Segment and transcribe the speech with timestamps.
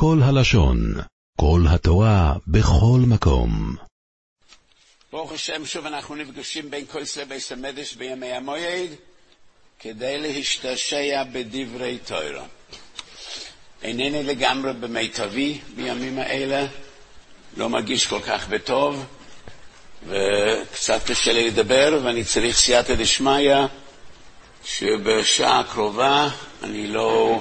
[0.00, 0.94] כל הלשון,
[1.40, 3.76] כל התורה, בכל מקום.
[5.12, 8.90] ברוך השם, שוב אנחנו נפגשים בין כל זה בית המדש בימי המועד,
[9.78, 12.44] כדי להשתשע בדברי תורה.
[13.82, 16.66] אינני לגמרי במיטבי בימים האלה,
[17.56, 19.04] לא מרגיש כל כך בטוב,
[20.06, 23.56] וקצת קשה לי לדבר, ואני צריך סייעתא דשמיא,
[24.64, 26.28] שבשעה הקרובה
[26.62, 27.40] אני לא,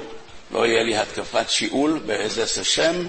[0.51, 3.07] לא יהיה לי התקפת שיעול בעזרת השם,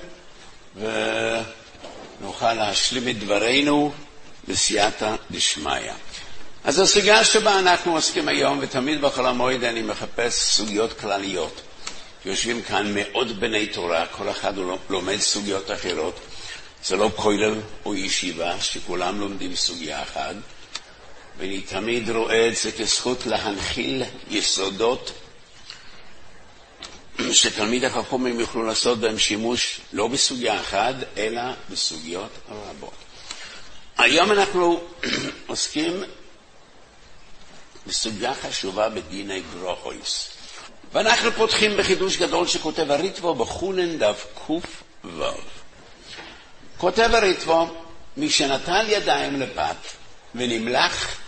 [0.76, 3.92] ונוכל להשלים את דברינו
[4.48, 5.92] בסייעתא דשמיא.
[6.64, 11.60] אז הסוגיה שבה אנחנו עוסקים היום, ותמיד בחול המועד אני מחפש סוגיות כלליות.
[12.24, 14.52] יושבים כאן מאות בני תורה, כל אחד
[14.90, 16.20] לומד סוגיות אחרות.
[16.84, 20.34] זה לא כולל או ישיבה, שכולם לומדים סוגיה אחת,
[21.38, 25.12] ואני תמיד רואה את זה כזכות להנחיל יסודות
[27.32, 32.94] שתלמיד החכמים יוכלו לעשות בהם שימוש לא בסוגיה אחת, אלא בסוגיות רבות.
[33.98, 34.80] היום אנחנו
[35.46, 36.02] עוסקים
[37.86, 40.28] בסוגיה חשובה בדיני גרוחויס.
[40.92, 44.60] ואנחנו פותחים בחידוש גדול שכותב הריטבו בחולן דף קו.
[46.78, 47.66] כותב הריטבו,
[48.16, 49.76] מי שנטל ידיים לפת
[50.34, 51.18] ונמלח,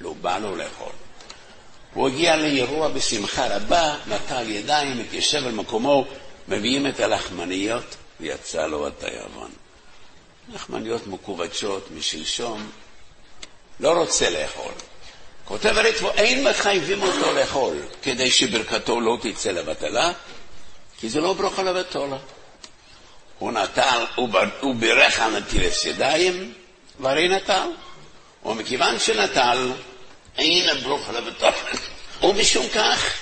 [0.00, 0.92] לא בא לו לאכול.
[1.94, 6.04] הוא הגיע לאירוע בשמחה רבה, נטל ידיים, התיישב על מקומו,
[6.48, 9.50] מביאים את הלחמניות, ויצא לו התיאבון.
[10.52, 12.70] לחמניות מכווצות משלשום,
[13.80, 14.72] לא רוצה לאכול.
[15.44, 20.12] כותב הריטבו, אין מחייבים אותו לאכול כדי שברכתו לא תצא לבטלה,
[21.00, 22.16] כי זה לא ברכה לבטלה.
[23.38, 24.04] הוא נטל,
[24.60, 26.52] הוא בירך על נטילת ידיים,
[27.00, 27.68] והרי נטל.
[28.44, 29.70] ומכיוון שנטל,
[30.38, 31.50] אין הברכה לבטלה.
[32.22, 33.14] ומשום כך,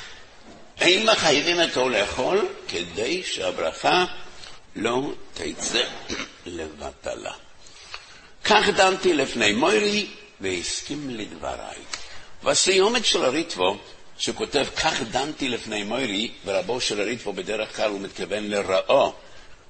[0.80, 4.04] אין מחייבים אותו לאכול כדי שהברכה
[4.76, 5.82] לא תצא
[6.46, 7.32] לבטלה.
[8.44, 10.06] כך דנתי לפני מוירי
[10.40, 11.78] והסכים לדבריי.
[12.42, 13.78] והסיומת של הריטבו,
[14.18, 19.12] שכותב כך דנתי לפני מוירי, ורבו של הריטבו בדרך כלל הוא מתכוון לרעו,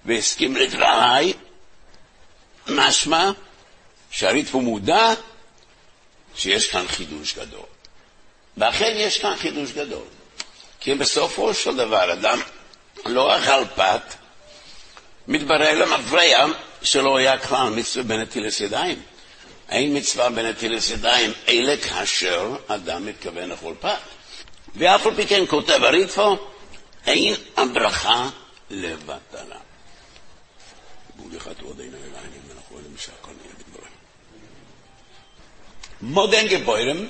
[0.04, 1.32] והסכים לדבריי,
[2.68, 3.30] משמע
[4.10, 5.14] שהריטבו מודע
[6.36, 7.66] שיש כאן חידוש גדול.
[8.56, 10.04] ואכן יש כאן חידוש גדול.
[10.80, 12.40] כי בסופו של דבר אדם
[13.06, 14.14] לא אכל פת,
[15.28, 16.46] מתברר למפרע
[16.82, 19.02] שלא היה כלל מצווה בנטילת ידיים.
[19.68, 23.98] אין מצווה בנטילת ידיים, אלא כאשר אדם מתכוון לאכול פת.
[24.74, 26.36] ואף על פי כן כותב הריטפו,
[27.06, 28.28] אין הברכה
[28.70, 29.56] לבטלה.
[31.16, 31.84] מודן
[36.48, 37.06] גבוירם,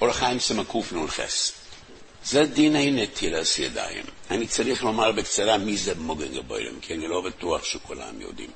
[0.00, 1.52] אור חיים סמקוף נולחס.
[2.24, 4.04] זה דיני נטילת ידיים.
[4.30, 8.50] אני צריך לומר בקצרה מי זה מוגן גבוירם, כי אני לא בטוח שכולם יודעים.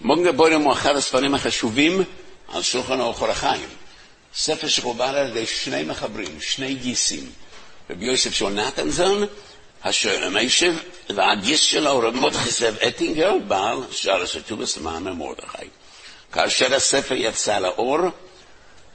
[0.00, 2.02] מוגן גבוירם הוא אחד הספרים החשובים
[2.48, 3.68] על שולחן אורך החיים.
[4.34, 7.30] ספר שחובר על ידי שני מחברים, שני גיסים,
[7.90, 9.26] רבי יוסף שון נתנזון,
[9.80, 10.74] אשר מיישב,
[11.10, 15.66] והגיס שלו רב מודחסב אטינגר, בעל שער השטובס למאמר מרדכי.
[16.32, 17.98] כאשר הספר יצא לאור,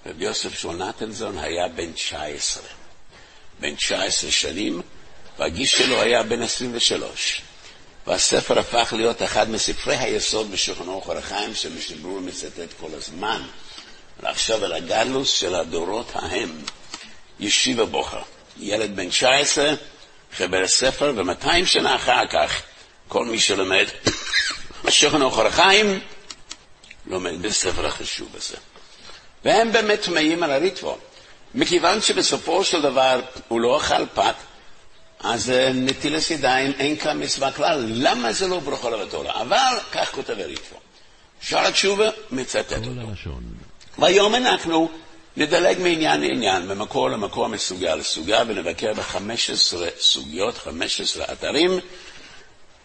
[0.10, 2.64] רבי יוסף שון נתנזון היה בן 19.
[3.60, 4.82] בן 19 שנים,
[5.40, 7.42] והגיס שלו היה בן 23.
[8.08, 13.42] והספר הפך להיות אחד מספרי היסוד בשולחן אורך החיים, שמשברור מצטט כל הזמן.
[14.24, 16.62] לחשוב על הגלוס של הדורות ההם.
[17.40, 18.22] ישיבה בוכר,
[18.58, 19.74] ילד בן 19,
[20.38, 22.62] חיבר ספר, ו-200 שנה אחר כך,
[23.08, 23.86] כל מי שלומד
[24.84, 26.00] בשולחן אורך החיים,
[27.06, 28.58] לומד בספר החשוב הזה.
[29.46, 30.98] והם באמת טמאים על הריטבו.
[31.56, 34.36] מכיוון שבסופו של דבר הוא לא אכל פת,
[35.20, 37.86] אז נטילת ידיים אין כאן מצווה כלל.
[37.88, 39.42] למה זה לא ברכה לבתולה?
[39.42, 40.78] אבל כך כותב הריטבו.
[41.42, 42.90] שער התשובה מצטט אותו.
[43.98, 44.90] והיום אנחנו
[45.38, 51.80] נדלג מעניין לעניין, ממקור למקור, מסוגיה לסוגיה, ונבקר ב-15 סוגיות, 15 אתרים,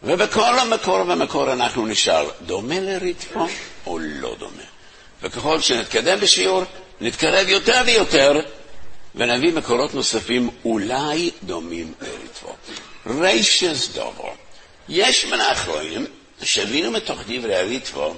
[0.02, 3.46] ובכל המקור ומקור אנחנו נשאל, דומה לריטבו
[3.86, 4.71] או לא דומה?
[5.22, 6.62] וככל שנתקדם בשיעור,
[7.00, 8.40] נתקרב יותר ויותר,
[9.14, 12.56] ונביא מקורות נוספים אולי דומים לריטבו.
[13.06, 14.32] רישס דובר.
[14.88, 16.06] יש מן האחרונים
[16.42, 18.14] שהבינו מתוך דברי הריטבו,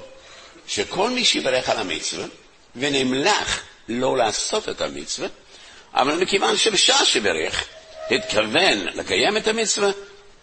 [0.68, 2.26] שכל מי שיברך על המצווה,
[2.76, 5.28] ונמלך לא לעשות את המצווה,
[5.94, 7.64] אבל מכיוון שבשעה שברך
[8.10, 9.90] התכוון לקיים את המצווה,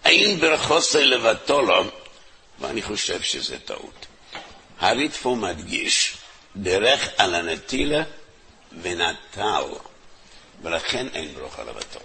[0.05, 1.83] אין ברכוסי לבטו לו,
[2.59, 4.05] ואני חושב שזה טעות.
[4.79, 6.13] הריטפו מדגיש,
[6.55, 8.03] דרך על הנטילה
[8.81, 9.63] ונטל,
[10.61, 11.99] ולכן אין ברכה לבטו.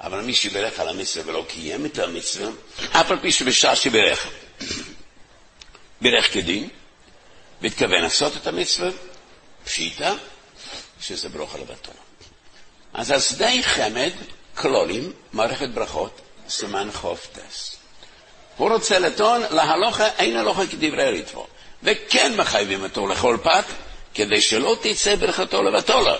[0.00, 2.48] אבל מי שבירך על המצווה ולא קיים את המצווה,
[2.92, 4.28] אף על פי שבשעה שבירך,
[6.00, 6.68] בירך כדין,
[7.62, 8.90] והתכוון לעשות את המצווה,
[9.64, 10.14] פשיטה,
[11.00, 11.94] שזה ברוכה לבטלה.
[12.94, 14.10] אז השדה חמד,
[14.54, 17.76] כלולים, מערכת ברכות, סימן חופטס.
[18.56, 21.46] הוא רוצה לטעון, להלוכה אין הלוכה כדברי ריטבו,
[21.86, 23.64] וכן מחייבים אותו לכל פת,
[24.14, 26.16] כדי שלא תצא ברכתו לבטולה,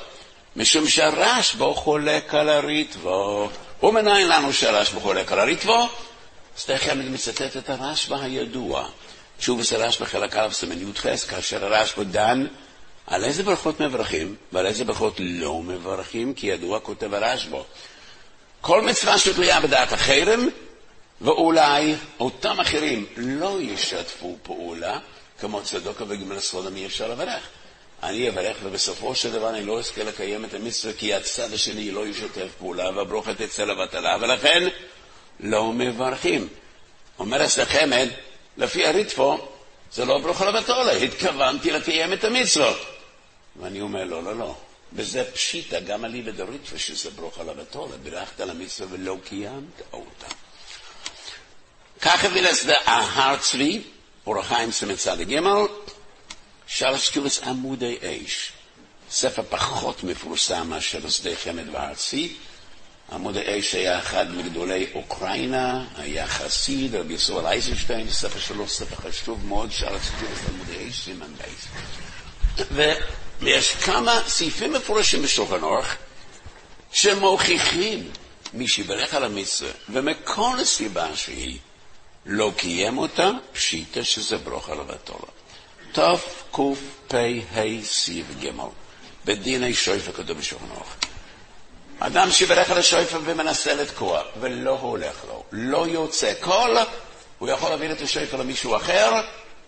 [0.56, 3.50] משום שהרשב"א חולק על הריטבו.
[3.82, 5.88] ומנין לנו שהרשב"א חולק על הריטבו?
[6.58, 8.88] שדה חמד מצטט את הרשב"א הידוע.
[9.40, 12.46] שוב זה רשב"א חלק א' סימן י"ח, כאשר הרשב"א דן
[13.06, 17.58] על איזה ברכות מברכים ועל איזה ברכות לא מברכים, כי ידוע כותב הרשב"א.
[18.60, 20.48] כל מצווה שתלויה בדעת החרם,
[21.20, 24.98] ואולי אותם אחרים לא ישתפו פעולה,
[25.41, 27.43] כמו צדוקה וגמל סודום אי אפשר לברך.
[28.03, 32.06] אני אברך, ובסופו של דבר אני לא אזכה לקיים את המצווה, כי הצד השני לא
[32.06, 34.69] ישתף פעולה, והברוכה תצא לבטלה, ולכן
[35.41, 36.49] לא מברכים.
[37.19, 38.09] אומר הסחמד,
[38.56, 39.49] לפי הריטפו,
[39.93, 42.77] זה לא ברוכה לבטלה, התכוונתי לקיים את המצוות.
[43.56, 44.55] ואני אומר, לא, לא, לא.
[44.93, 50.27] וזה פשיטה, גם עלי בדריטפו, שזה ברוכה לבטלה, בירכת על המצווה ולא קיימת אותה.
[52.00, 53.83] כך הביא לסדר ההר צבי,
[54.26, 55.40] אורח חיים סמצד ג'
[56.67, 58.52] שער סקיולס עמודי אש,
[59.11, 62.37] ספר פחות מפורסם מאשר שדה חמד וארצי.
[63.12, 69.46] עמודי אש היה אחד מגדולי אוקראינה, היה חסיד, רבי ישראל אייזנשטיין, ספר שלו, ספר חשוב
[69.46, 71.67] מאוד, שער סקיולס עמודי אש, סימן בייס.
[73.40, 75.96] ויש כמה סעיפים מפורשים בשולחן אורך
[76.93, 78.11] שמוכיחים
[78.52, 81.58] מי שיברך על המצווה, ומכל סיבה שהיא
[82.26, 83.31] לא קיים אותה,
[83.66, 85.30] פשיטה שזה ברוך על הבטולה.
[85.92, 87.18] תקפ"ה
[87.82, 88.50] סיב ג'
[89.24, 90.94] בדיני שויפה כתוב בשולחן ערוך.
[91.98, 96.76] אדם שברך על השויפה ומנסה לתקוע, ולא הולך לו, לא יוצא קול,
[97.38, 99.10] הוא יכול להעביר את השויפה למישהו אחר,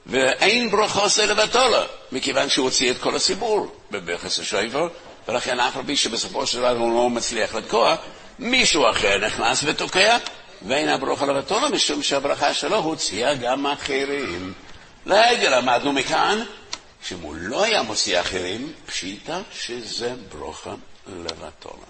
[0.06, 4.88] ואין ברכה עושה לבטולה, מכיוון שהוא הוציא את כל הסיבור בברכס השויפה,
[5.28, 7.96] ולכן אף פי שבסופו של דבר הוא לא מצליח לתקוע,
[8.38, 10.18] מישהו אחר נכנס ותוקע,
[10.66, 14.52] ואין הברכה לבטולה, משום שהברכה שלו הוציאה גם אחרים.
[15.06, 16.44] לרגע למדנו מכאן,
[17.02, 20.74] שאם הוא לא היה מוציא אחרים, פשיטה שזה ברוכה
[21.06, 21.86] לבטולה.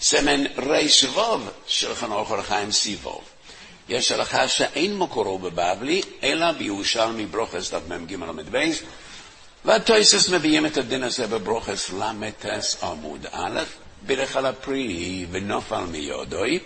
[0.00, 3.24] סמן ריש ווב של חנוך לחיים סיבוב.
[3.88, 8.58] יש הלכה שאין מקורו בבבלי, אלא בירושלמי ברוכס דף מ"ג ל"ב,
[9.64, 13.60] והטויסס מביאים את הדין הזה בברוכס ל"ס עמוד א',
[14.02, 16.58] בירך על הפרי ונופל מיודוי,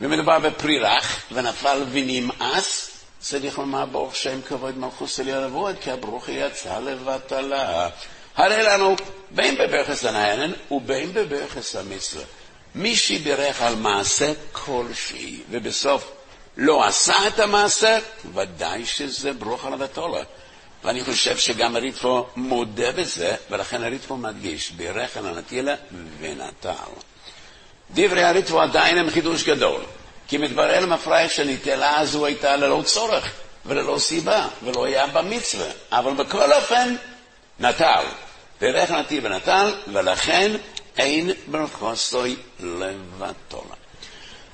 [0.00, 6.28] ומדובר בפרי רך, ונפל ונמאס, צריך לומר ברוך שם כבוד מלכוס אל ירבוד, כי הברוך
[6.28, 7.88] יצא לבטלה.
[8.36, 8.96] הרי לנו
[9.30, 12.24] בין בברכס הנהנן ובין בברכס המצווה.
[12.74, 16.12] מי שבירך על מעשה כלשהי, ובסוף
[16.56, 17.98] לא עשה את המעשה,
[18.34, 20.22] ודאי שזה ברוך על הבטולה.
[20.84, 25.74] ואני חושב שגם הריטפו מודה בזה, ולכן הריטפו מדגיש, בירך על הנטילה
[26.20, 26.70] ונטל.
[27.90, 29.80] דברי הריטפו עדיין הם חידוש גדול.
[30.28, 33.32] כי מתברר למפרש שנטלה הזו הייתה ללא צורך
[33.66, 35.66] וללא סיבה, ולא היה בה מצווה.
[35.92, 36.94] אבל בכל אופן,
[37.60, 38.04] נטל.
[38.60, 40.52] בירך נתיב ונטל, ולכן
[40.98, 43.74] אין ברכוסוי לבטולה.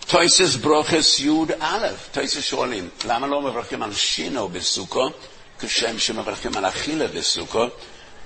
[0.07, 5.11] טויסס ברוכס י"א, טויסס שואלים, למה לא מברכים על שינו בסוכו,
[5.61, 7.67] כשם שמברכים על אכילה בסוכו?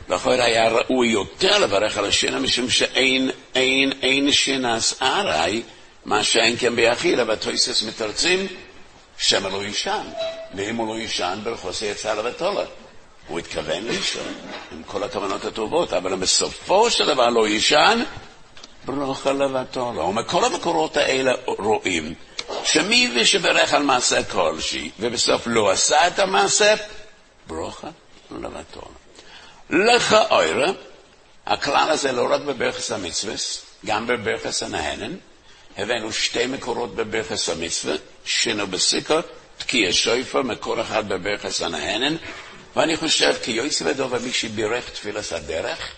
[0.08, 5.62] לכאורה היה ראוי יותר לברך על השינה, משום שאין אין, אין שינס ארעי
[6.04, 8.46] מה שאין כן ביחיד, אבל טויסס מתרצים,
[9.18, 10.06] שמא לא יישן.
[10.54, 12.64] ואם הוא לא יישן, ברכוס יצא לבטולה.
[13.28, 14.34] הוא התכוון לישון,
[14.72, 18.02] עם כל הכוונות הטובות, אבל בסופו של דבר לא יישן,
[18.84, 20.02] ברוכה לבטולה.
[20.02, 22.14] ומכל המקורות האלה רואים
[22.64, 26.74] שמי ושברך על מעשה כלשהי, ובסוף לא עשה את המעשה,
[27.46, 27.88] ברוכה
[28.30, 28.95] לבטולה.
[29.70, 30.66] לכאורה,
[31.46, 33.34] הכלל הזה לא רק בברכס המצווה,
[33.86, 35.16] גם בברכס הנהנן,
[35.76, 37.94] הבאנו שתי מקורות בברכס המצווה,
[38.24, 39.20] שינו בסיקה,
[39.58, 42.16] תקיע שויפר, מקור אחד בברכס הנהנן,
[42.76, 45.92] ואני חושב כי יועץ ודובר מי שבירך תפילת הדרך,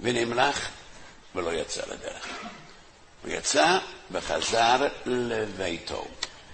[0.00, 0.68] ונמלך
[1.34, 2.26] ולא יצא לדרך.
[3.22, 3.78] הוא יצא
[4.10, 6.06] וחזר לביתו.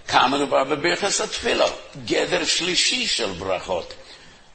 [0.08, 1.66] כמה מדובר בברכס התפילה,
[2.04, 3.94] גדר שלישי של ברכות.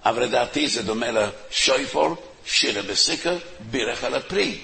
[0.10, 4.60] אבל לדעתי זה דומה לשויפור, שירה בסיקה, בירך על הפרי.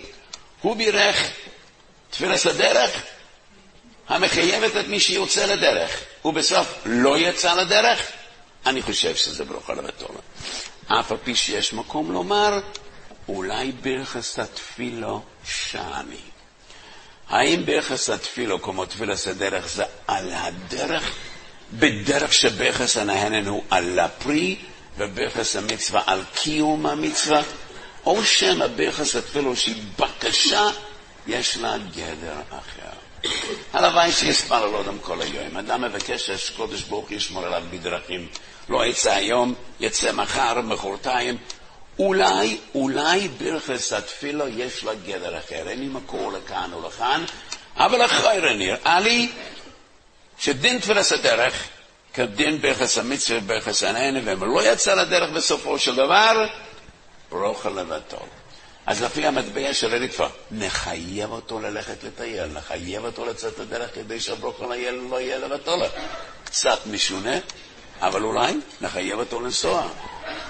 [0.62, 1.30] הוא בירך
[2.10, 2.92] תפילת הדרך,
[4.08, 8.12] המחייבת את מי שיוצא לדרך, ובסוף לא יצא לדרך,
[8.66, 10.20] אני חושב שזה ברוכה לבתולה.
[10.88, 12.60] אף על פי שיש מקום לומר,
[13.28, 16.22] אולי ברכס התפילו שאני.
[17.30, 21.16] האם ביחס התפילו, כמו תפילס הדרך, זה על הדרך,
[21.74, 24.56] בדרך שביחס הנהנן הוא על הפרי,
[24.98, 27.42] וביחס המצווה על קיום המצווה,
[28.06, 30.68] או שמא ביחס התפילו שהיא בקשה,
[31.28, 33.06] יש לה גדר אחר.
[33.74, 35.58] הלוואי שיספר על אדם כל היום.
[35.58, 38.28] אדם מבקש שקודש ברוך ישמור עליו בדרכים.
[38.70, 41.38] לא יצא היום, יצא מחר, מחרתיים.
[42.00, 45.68] אולי, אולי ברכס התפילו יש לה גדר אחר.
[45.68, 47.26] אין לי מקור לכאן או לכאן,
[47.78, 49.32] אבל אחרי נראה לי
[50.40, 51.68] שדין תפילס הדרך
[52.16, 56.48] כדין ברכס המצווה וברכס הנהנה, ואם לא יצא לדרך בסופו של דבר,
[57.32, 58.28] ברוכה לבטול.
[58.86, 64.66] אז לפי המטבע של הריטפה, נחייב אותו ללכת לטייל, נחייב אותו לצאת לדרך כדי שהברוכה
[65.10, 65.88] לא יהיה לבטולה.
[66.44, 67.36] קצת משונה,
[68.02, 69.88] אבל אולי נחייב אותו לנסוע.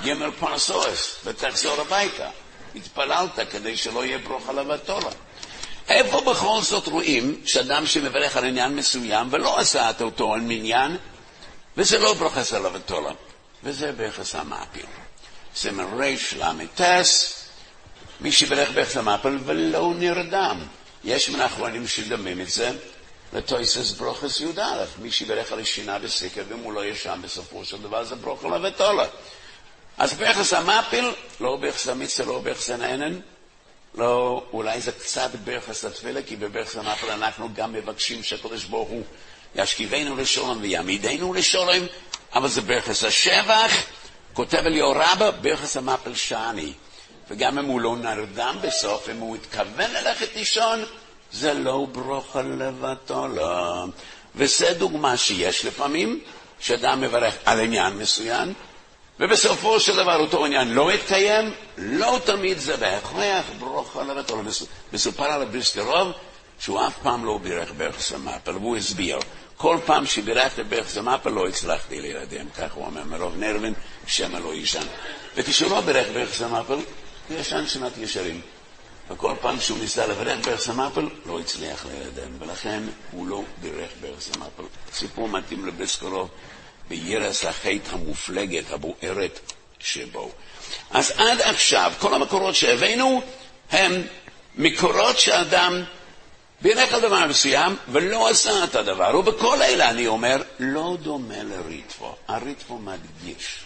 [0.05, 2.29] גמר פרסוס, ותחזור הביתה.
[2.75, 5.09] התפללת כדי שלא יהיה ברוכה לבטולה.
[5.89, 10.97] איפה בכל זאת רואים שאדם שמברך על עניין מסוים ולא עשה את אותו מניין,
[11.77, 13.11] וזה לא ברכה של לבטולה,
[13.63, 14.85] וזה ביחס המעפיל.
[15.55, 17.45] סימן רל"ס,
[18.21, 20.59] מי שברך ביחס המעפיל ולא נרדם.
[21.03, 22.71] יש מן האחרונים שדמים את זה
[23.33, 24.85] לטויסס ברוכס י"א.
[25.01, 29.05] מי שברך על שינה בסקר, ואם הוא לא ישן בסופו של דבר, זה ברכה לבטולה.
[29.97, 33.19] אז ביחס המעפיל, לא ביחס המצווה, לא ביחס הנהנן,
[33.95, 39.03] לא, אולי זה קצת ביחס התפילה, כי בביחס המעפיל אנחנו גם מבקשים שהקדוש ברוך הוא
[39.55, 41.85] ישכיבנו לשלום ויעמידנו לשלום,
[42.33, 43.71] אבל זה ביחס השבח,
[44.33, 46.73] כותב אליהו רבא, ביחס המפל שאני.
[47.29, 50.83] וגם אם הוא לא נרדם בסוף, אם הוא התכוון ללכת לישון,
[51.31, 53.85] זה לא ברוכה לבטו, לא.
[54.35, 56.19] וזה דוגמה שיש לפעמים,
[56.59, 58.53] שאדם מברך על עניין מסוים,
[59.19, 64.41] ובסופו של דבר אותו עניין לא התקיים, לא תמיד זה בהכרח ברוכה לבטו.
[64.93, 66.11] מסופר על הבריסקרוב
[66.59, 69.19] שהוא אף פעם לא בירך ביחס המפל, והוא הסביר.
[69.57, 73.73] כל פעם שבירכתי בערך זמפה לא הצלחתי להירדם, כך הוא אומר, מרוב נרבין,
[74.07, 74.87] שמא לא יישן.
[75.35, 76.73] וכשהוא לא בירך בערך זמפל,
[77.29, 78.41] הוא ישן שנת ישרים.
[79.09, 84.21] וכל פעם שהוא ניסה לברך בערך זמפל, לא הצליח להירדם, ולכן הוא לא בירך בערך
[84.21, 84.63] זמפל.
[84.93, 86.29] סיפור מתאים לבסקרוב,
[86.89, 89.39] בירס החטא המופלגת, הבוערת
[89.79, 90.31] שבו.
[90.91, 93.21] אז עד עכשיו, כל המקורות שהבאנו
[93.71, 94.01] הם
[94.55, 95.83] מקורות שאדם
[96.65, 99.15] בירך על דבר מסוים ולא עשה את הדבר.
[99.19, 102.15] ובכל אלה אני אומר, לא דומה לריטבו.
[102.27, 103.59] הריטבו מדגיש.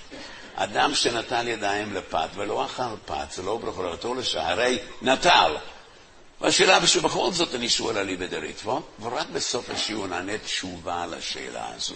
[0.55, 5.51] אדם שנטל ידיים לפת ולא אכל פת, זה לא ברכולתו לשערי נטל.
[6.41, 11.95] והשאלה שבכל זאת אני שואל על איבד הריטבו, ורק בסוף השיעור נענה תשובה לשאלה הזו.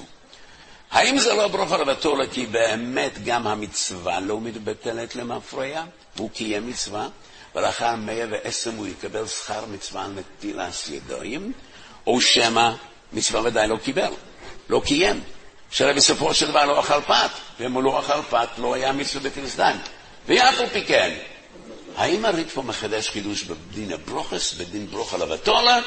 [0.92, 5.84] האם זה לא ברוך הרבתולה כי באמת גם המצווה לא מתבטלת למפרע,
[6.16, 7.08] והוא קיים מצווה?
[7.56, 11.54] מאה ועשם הוא יקבל שכר מצווה נטילת ידיים,
[12.08, 12.72] או שמא
[13.14, 14.14] מצווה ודאי לא קיבל,
[14.70, 15.24] לא קיים.
[15.72, 17.30] שהרי בסופו של דבר לא אכל פת,
[17.60, 19.78] ואם הוא לא אכל פת, לא היה מצווה בטילס דם.
[20.28, 21.18] ואף על פי כן,
[21.96, 25.80] האם הריטפו מחדש חידוש בדין הברוכס, בדין ברוך הלבטולה,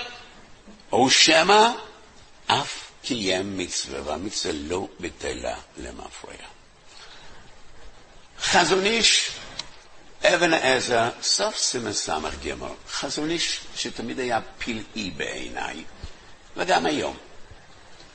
[0.92, 1.70] או שמא
[2.46, 6.32] אף קיים מצווה, והמצווה לא בטלה למפרע.
[8.40, 9.30] חזון איש
[10.34, 11.90] אבן העזר, סוף סימן
[12.44, 15.84] גמר, חזון איש שתמיד היה פלאי בעיניי,
[16.56, 17.16] וגם היום.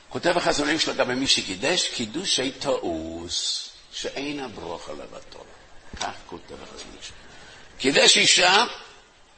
[0.08, 5.44] כותב החזון איש לגבי מי שקידש, קידושי תעוס, שאין הברוכה לבטו.
[6.00, 7.12] כך כותב החזון איש.
[7.78, 8.64] קידש אישה,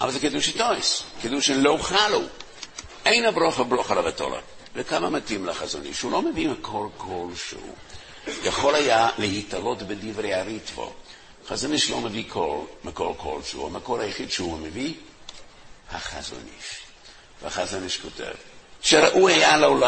[0.01, 2.23] אבל זה קידושי תעוס, קידוש לא חלו.
[3.05, 4.41] אין הברוכה ברוכה לבטולה.
[4.75, 7.75] וכמה מתאים לחזון איש, הוא לא מביא מקור כלשהו.
[8.43, 10.93] יכול היה להתעלות בדברי הריטבו.
[11.49, 14.93] חזון איש לא מביא קול, מקור כלשהו, המקור היחיד שהוא מביא,
[15.93, 16.77] החזון איש.
[17.43, 18.33] והחזון איש כותב,
[18.83, 19.87] שראוי היה לו,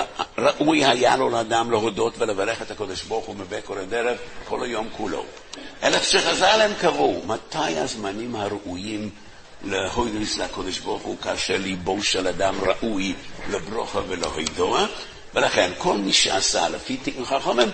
[0.70, 5.25] היה לו לאדם להודות ולברך את הקדוש ברוך הוא מבקור הדרך כל היום כולו.
[5.82, 9.10] אלא שחז"ל הם קבעו מתי הזמנים הראויים
[9.64, 13.14] להוידוס לקדוש ברוך הוא כאשר ליבו של אדם ראוי
[13.50, 14.86] לברוכה ולהוידוע,
[15.34, 17.68] ולכן כל מי שעשה לפי תיקון חכמים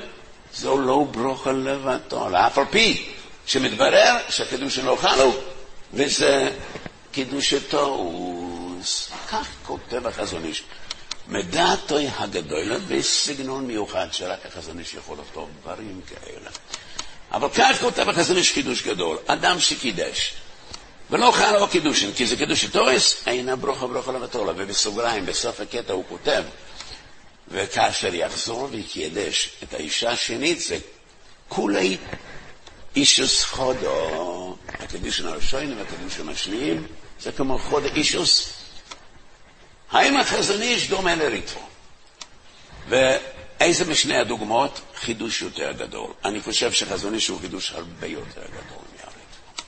[0.55, 3.12] זו לא ברוכה לבדו, לאף על פי
[3.47, 5.33] שמתברר שהקידוש לא חלו,
[5.95, 6.51] וזה
[7.13, 9.11] קידוש הטוס.
[9.29, 10.63] כך כותב החזון איש.
[11.29, 16.51] מדעתוי הגדולה בסגנון מיוחד שרק החזון איש יכול לכתוב דברים כאלה.
[17.33, 19.19] אבל כך כותב החזון איש חידוש גדול.
[19.27, 20.35] אדם שקידש,
[21.11, 24.53] ולא חל לו קידושין, כי זה קידוש הטורס, אינה ברוכה ברוכה לבטולה.
[24.57, 26.43] ובסוגריים, בסוף הקטע הוא כותב,
[27.49, 30.79] וכאשר יחזור ויקדש את האישה השנית, זה
[31.49, 31.97] כולי
[32.97, 36.87] אישוס חודו, הקדישון הראשונים והקדישון השניים,
[37.21, 38.53] זה כמו חודו אישוס
[39.93, 41.61] האם החזון איש דומה לריטבו?
[42.89, 46.11] ואיזה משני הדוגמאות חידוש יותר גדול?
[46.25, 49.63] אני חושב שחזון איש הוא חידוש הרבה יותר גדול מהריטבו.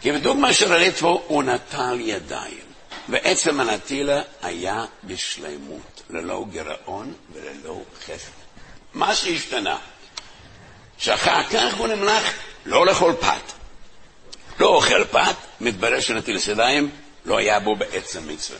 [0.00, 2.64] כי בדוגמה של הריטבו הוא נטל ידיים,
[3.08, 8.30] ועצם הנטילה היה בשלמות, ללא גירעון וללא חסד.
[8.94, 9.78] מה שהשתנה,
[10.98, 12.32] שאחר כך הוא נמלך
[12.66, 13.52] לא לאכול פת.
[14.58, 16.90] לא אוכל פת, מתברר שנטילת ידיים
[17.24, 18.58] לא היה בו בעצם מצווה.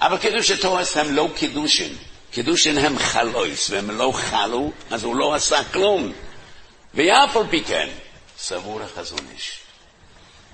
[0.00, 1.96] אבל קידוש התורס הם לא קידושין.
[2.30, 6.12] קידושין הם חלויס, והם לא חלו, אז הוא לא עשה כלום.
[6.94, 7.88] ואף על פי כן,
[8.38, 9.58] סבור החזון איש.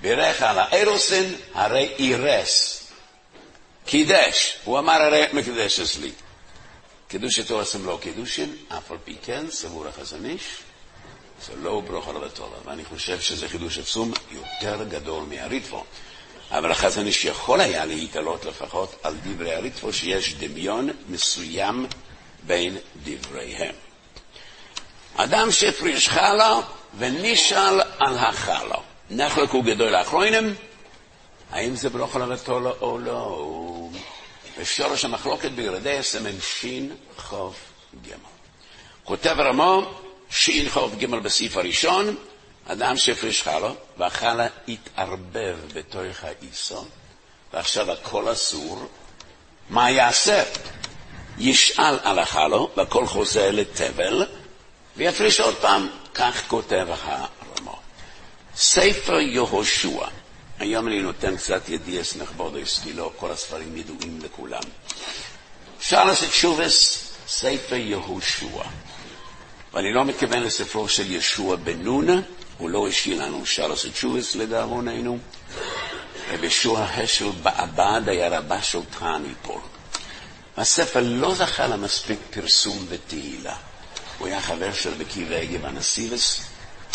[0.01, 2.83] בירך על האירוסין, הרי אירס.
[3.85, 6.11] קידש, הוא אמר הרי מקדש אצלי.
[7.07, 10.43] קידוש התורס הם לא קידושין, אף על פי כן, סבור החזון איש.
[11.45, 12.15] זה לא ברוך על
[12.65, 15.83] ואני חושב שזה חידוש עצום יותר גדול מהריטבו.
[16.51, 21.85] אבל החזון איש יכול היה להתעלות לפחות על דברי הריטבו, שיש דמיון מסוים
[22.43, 23.75] בין דבריהם.
[25.15, 26.59] אדם שהפריש חלה
[26.97, 28.77] ונשאל על החלה.
[29.09, 30.55] נחלקו גדול האחרונים,
[31.51, 32.21] האם זה ברוך על
[32.81, 33.89] או לא?
[34.57, 37.55] ושורש המחלוקת בירדי הסמן שין חוף
[38.07, 38.15] גמל.
[39.03, 39.93] כותב רמו,
[40.31, 42.15] שין חוף ג' בסעיף הראשון,
[42.65, 46.87] אדם שהפריש חלה, והחלה התערבב בתוך האיסון,
[47.53, 48.87] ועכשיו הכל אסור,
[49.69, 50.43] מה יעשה?
[51.37, 54.25] ישאל על החלו, והכל חוזר לתבל,
[54.97, 57.79] ויפריש עוד פעם, כך כותב הרמו.
[58.55, 60.07] ספר יהושע,
[60.59, 64.61] היום אני נותן קצת ידיעס נכבודס, כי לא כל הספרים ידועים לכולם.
[65.79, 68.63] אפשר לעשות שובס, ספר יהושע.
[69.73, 72.21] ואני לא מתכוון לספרו של ישוע בן נונה,
[72.57, 75.17] הוא לא השאיר לנו שלוש תשובס לדאבוננו,
[76.31, 79.61] ובישוע השל בעבד היה רבה של טעניפול.
[80.57, 83.55] הספר לא זכה למספיק פרסום ותהילה.
[84.17, 86.41] הוא היה חבר של בקי וגה בנסיבס,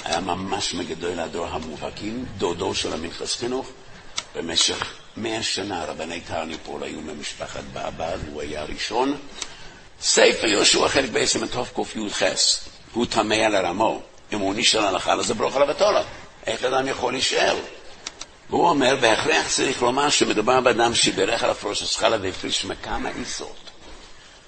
[0.05, 3.71] היה ממש מגדול הדור המובהקים, דודו של המכרס חינוך.
[4.35, 9.17] במשך מאה שנה רבני טרניפול היו ממשפחת בעבד, הוא היה הראשון.
[10.03, 12.23] ספר יהושע חלק בעצם מתוך קי"ח,
[12.93, 14.03] הוא טמא על הרמו.
[14.33, 16.03] אם הוא נשאר הלכה, אז זה ברוך עליו התורה.
[16.47, 17.57] איך אדם יכול להישאר?
[18.51, 23.71] והוא אומר, בהכרח צריך לומר שמדובר באדם שבירך על הפרושס חלה והפריש מכמה עיסות.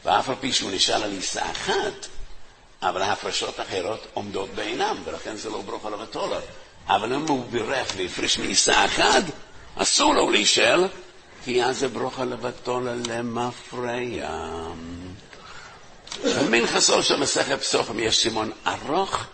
[0.05, 2.07] ואף על פי שהוא נשאר על עיסה אחת,
[2.83, 6.39] אבל ההפרשות האחרות עומדות בעינם, ולכן זה לא ברוך עליו התורה.
[6.89, 9.23] אבל אם הוא בירך והפריש מעיסה אחת,
[9.77, 10.87] אסור לו להישאר,
[11.45, 13.93] כי אז זה ברוך עליו התורה למפרע.
[16.25, 19.25] במנחסו של מסכת פסוחם יש סימון ארוך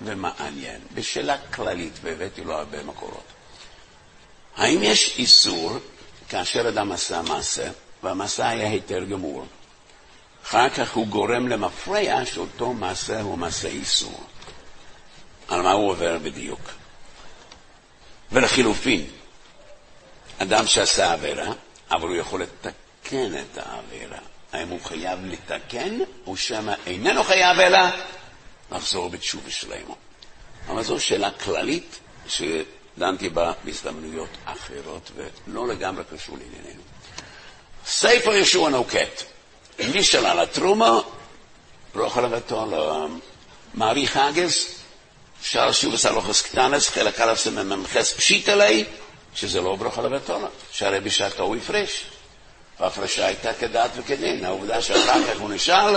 [0.00, 3.24] ומעניין, בשאלה כללית, והבאתי לו הרבה מקורות.
[4.56, 5.78] האם יש איסור
[6.28, 7.70] כאשר אדם עשה מעשה,
[8.02, 9.46] והמעשה היה היתר גמור,
[10.44, 14.24] אחר כך הוא גורם למפרע שאותו מעשה הוא מעשה איסור.
[15.48, 16.60] על מה הוא עובר בדיוק?
[18.32, 19.06] ולחילופין,
[20.38, 21.52] אדם שעשה עבירה,
[21.90, 24.18] אבל הוא יכול לתקן את העבירה.
[24.52, 27.78] האם הוא חייב לתקן, או שמא איננו חייב אלא
[28.72, 29.96] לחזור בתשובה שלנו.
[30.68, 36.82] אבל זו שאלה כללית שדנתי בה בהזדמנויות אחרות ולא לגמרי קשור לענייננו.
[37.86, 39.22] ספר ישוע נוקט,
[39.78, 41.00] נשאל על התרומה,
[41.94, 42.66] ברוך הלבתו
[43.74, 44.66] למעריך אגס,
[45.42, 48.84] שער שוב סלוחס קטנס, חלק א' סממחס פשיט עלי,
[49.34, 50.38] שזה לא ברוך הלבתו,
[50.72, 52.04] שהרי בשעתו הוא הפרש.
[52.82, 54.44] וההפרשה הייתה כדת וכדין.
[54.44, 55.96] העובדה שאחר כך הוא נשאל,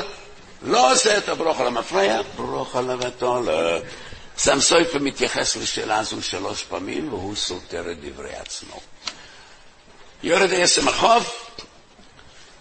[0.62, 3.42] לא עושה את הברוך על המפרע, ברוך על לבטו.
[4.38, 8.80] סם סויפר מתייחס לשאלה הזו שלוש פעמים, והוא סותר את דברי עצמו.
[10.24, 11.50] יורד עשם החוף,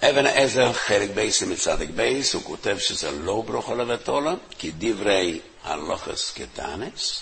[0.02, 5.40] אבן העזר, חלק בייס מצדיק בייס, הוא כותב שזה לא ברוך על לבטולה, כי דברי
[5.64, 7.20] הלוחס קטנס.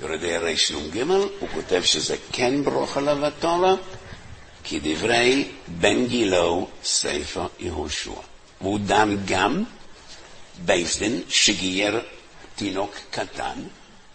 [0.00, 1.00] יורדי רנ"ג,
[1.40, 3.74] הוא כותב שזה כן ברוך על לבטולה,
[4.64, 8.10] כדברי בן גילו ספר יהושע.
[8.60, 9.64] והוא דן גם
[10.58, 12.00] בייסדין שגייר
[12.56, 13.62] תינוק קטן,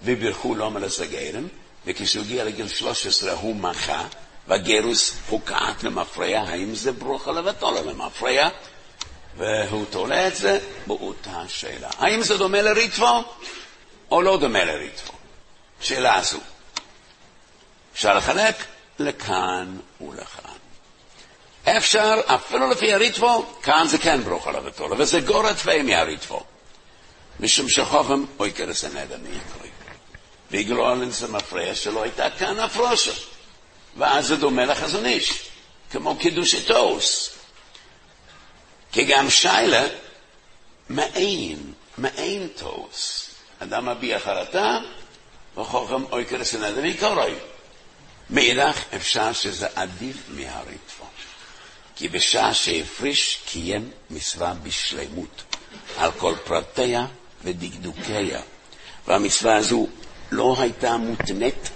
[0.03, 1.47] ובירכו לו מלסגרם,
[1.85, 4.07] וכשהוא הגיע לגיל 13 הוא מחה,
[4.47, 8.49] והגרוס פוקעת למפרע, האם זה ברוך הלבתו למפרע?
[9.37, 11.89] והוא תולה את זה באותה שאלה.
[11.97, 13.23] האם זה דומה לריטבו
[14.11, 15.13] או לא דומה לריטבו?
[15.81, 16.39] שאלה זו.
[17.93, 18.55] אפשר לחלק
[18.99, 20.55] לכאן ולכאן.
[21.63, 26.43] אפשר, אפילו לפי הריטבו, כאן זה כן ברוך עליו ותולה, וזה גורת פי מהריטבו.
[27.39, 29.69] משום שחוכם, אוי כרס הנדע מי יקרי.
[30.51, 33.11] ויגלו על זה מפריע שלא הייתה כאן הפרושה.
[33.97, 35.49] ואז זה דומה לחזון איש,
[35.91, 37.29] כמו קידוש אתוס.
[38.91, 39.83] כי גם שיילה,
[40.89, 43.29] מעין, מעין תוס.
[43.59, 44.79] אדם מביע חרטה,
[45.57, 47.35] וחוכם אוי כרסנדה מקורי.
[48.29, 51.05] מאידך אפשר שזה עדיף מהריטפו.
[51.95, 55.43] כי בשעה שהפריש קיים מצווה בשלמות,
[55.97, 57.05] על כל פרטיה
[57.43, 58.41] ודקדוקיה,
[59.07, 59.87] והמצווה הזו
[60.31, 61.69] לא הייתה מותנית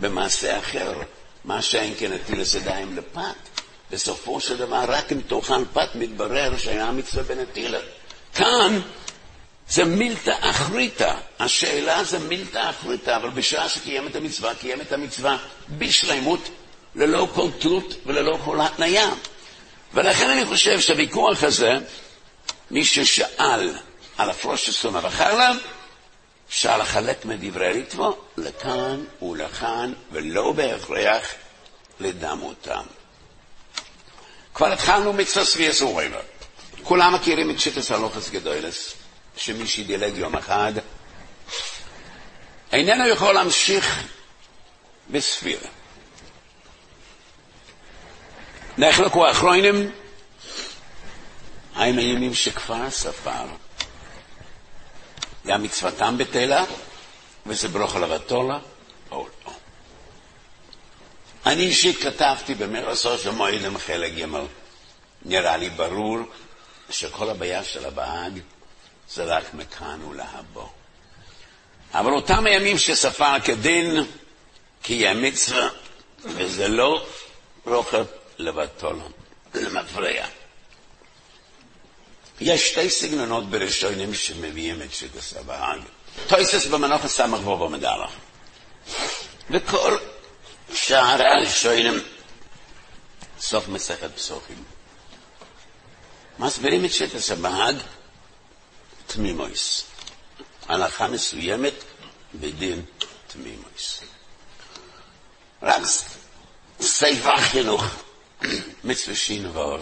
[0.00, 1.02] במעשה אחר,
[1.44, 3.36] מה שאין כן נטילת ידיים לפת.
[3.90, 7.78] בסופו של דבר, רק אם תאכל פת, מתברר שהיה מצווה בנטילה.
[8.34, 8.80] כאן
[9.68, 15.36] זה מילתא אחריתא, השאלה זה מילתא אחריתא, אבל בשעה שקיים את המצווה, קיים את המצווה
[15.78, 16.48] בשלמות,
[16.94, 19.10] ללא כל תלות וללא כל התניה.
[19.94, 21.72] ולכן אני חושב שהוויכוח הזה,
[22.70, 23.74] מי ששאל
[24.18, 25.52] על הפרוש הסומה וחרלה,
[26.48, 31.26] אפשר לחלק מדברי ריטבו לכאן ולכאן, ולא בהכרח
[32.00, 32.82] לדם אותם.
[34.54, 36.20] כבר התחלנו מצווה סביע סורייבה.
[36.82, 38.94] כולם מכירים את שיטס הלוכס גדולס,
[39.36, 40.72] שמי שדילג יום אחד,
[42.72, 44.02] איננו יכול להמשיך
[45.10, 45.68] בספירה.
[48.78, 49.90] נחלקו האחרונים,
[51.74, 53.46] האם הימים שכבר ספר,
[55.46, 56.64] גם מצוותם בתלה,
[57.46, 58.58] וזה ברוך לבטולה,
[59.10, 59.52] או לא.
[61.46, 64.24] אני אישית כתבתי במרסו של מועדים חלק ג'
[65.22, 66.18] נראה לי ברור
[66.90, 68.40] שכל הבעיה של הבהג
[69.08, 70.68] זה רק מכאן ולהבוא.
[71.94, 74.04] אבל אותם הימים שספר כדין,
[74.82, 75.68] קיים מצווה,
[76.24, 77.06] וזה לא
[77.66, 78.04] רוחב
[78.38, 78.98] לבטול,
[79.54, 80.26] למפריע.
[82.40, 85.80] יש שתי סגנונות בראשונים שמביאים את שיטס הבהג.
[86.26, 88.10] טויסס במנוח סמך ובו מדלך.
[89.50, 89.96] וכל
[90.74, 92.02] שער הראשונים,
[93.40, 94.64] סוף מסכת פסוחים.
[96.38, 97.76] מסבירים את שיטס הבהג
[99.06, 99.84] תמימויס.
[100.68, 101.74] הלכה מסוימת
[102.34, 102.82] בדין
[103.26, 104.00] תמימויס.
[105.62, 105.82] רק
[106.80, 107.84] ספר חינוך,
[108.84, 109.78] מצווה ואור,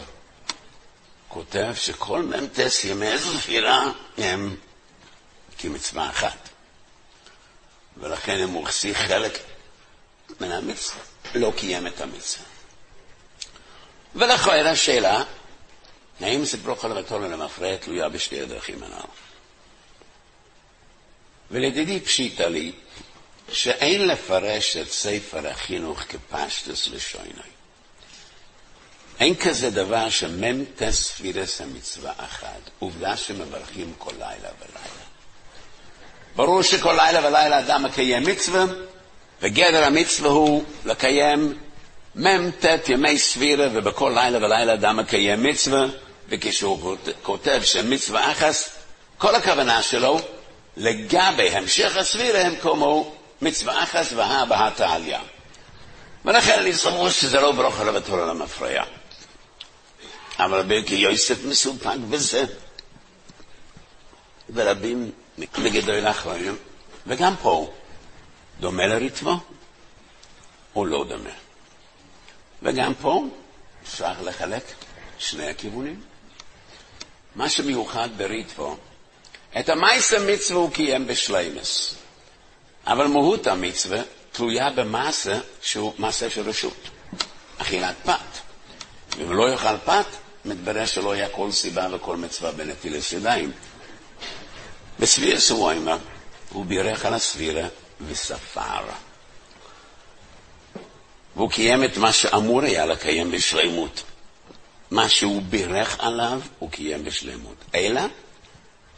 [1.28, 3.86] כותב שכל מ"טס ימי ספירה
[4.18, 4.56] הם
[5.58, 6.48] כמצווה אחת.
[7.96, 9.38] ולכן אם הוא החסיר חלק
[10.40, 11.00] מן המצווה,
[11.34, 12.46] לא קיים את המצווה.
[14.14, 15.24] ולכן השאלה,
[16.20, 19.06] האם זה ברוך לבטול למפרע תלויה בשתי הדרכים הנ"ל.
[21.50, 22.72] ולדידי פשיטא לי,
[23.52, 27.54] שאין לפרש את ספר החינוך כפשטוס לשוינוי.
[29.20, 35.04] אין כזה דבר שמ"ם תספירס המצווה אחת, עובדה שמברכים כל לילה ולילה.
[36.36, 38.64] ברור שכל לילה ולילה אדם מקיים מצווה,
[39.42, 41.58] וגדר המצווה הוא לקיים
[42.14, 45.86] מ"ט ימי ספירה, ובכל לילה ולילה אדם מקיים מצווה,
[46.28, 48.70] וכשהוא כותב שמצווה אחס,
[49.18, 50.20] כל הכוונה שלו
[50.76, 55.20] לגבי המשך הספירה הם כמו מצווה אחס והא בהא תעליה.
[56.24, 58.84] ולכן אני סבור שזה לא ברוך לבטול למפריע.
[60.38, 62.44] אבל ברכי יוסף מסופק בזה.
[64.54, 66.56] ורבים מגדול האחרונים,
[67.06, 67.72] וגם פה,
[68.60, 69.40] דומה לריתמו
[70.76, 71.30] או לא דומה.
[72.62, 73.24] וגם פה
[73.82, 74.64] אפשר לחלק
[75.18, 76.00] שני הכיוונים.
[77.34, 78.76] מה שמיוחד בריטבו,
[79.58, 81.94] את המייסר מצווה הוא קיים בשלימס,
[82.86, 86.88] אבל מהות המצווה תלויה במעשה שהוא מעשה של רשות,
[87.58, 88.18] אכילת פת.
[89.22, 90.06] אם לא יאכל פת,
[90.44, 93.52] מתברר שלא היה כל סיבה וכל מצווה בנטילת ידיים.
[95.00, 95.96] בסביר סוויימה
[96.52, 97.68] הוא בירך על הסבירה
[98.06, 98.84] וספר.
[101.36, 104.02] והוא קיים את מה שאמור היה לקיים בשלמות.
[104.94, 107.56] מה שהוא בירך עליו, הוא קיים בשלמות.
[107.74, 108.00] אלא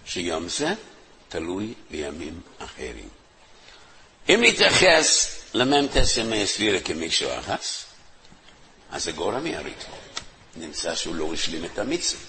[0.05, 0.75] שיום זה
[1.29, 3.09] תלוי בימים אחרים.
[4.29, 7.85] אם נתייחס למ"ט ימי סבירה כמישהו אחס,
[8.91, 9.95] אז זה גורם מהריתמו.
[10.57, 12.23] נמצא שהוא לא השלים את המצווה.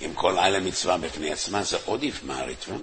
[0.00, 2.76] אם כל לילה מצווה בפני עצמה, זה עדיף מהריתמה,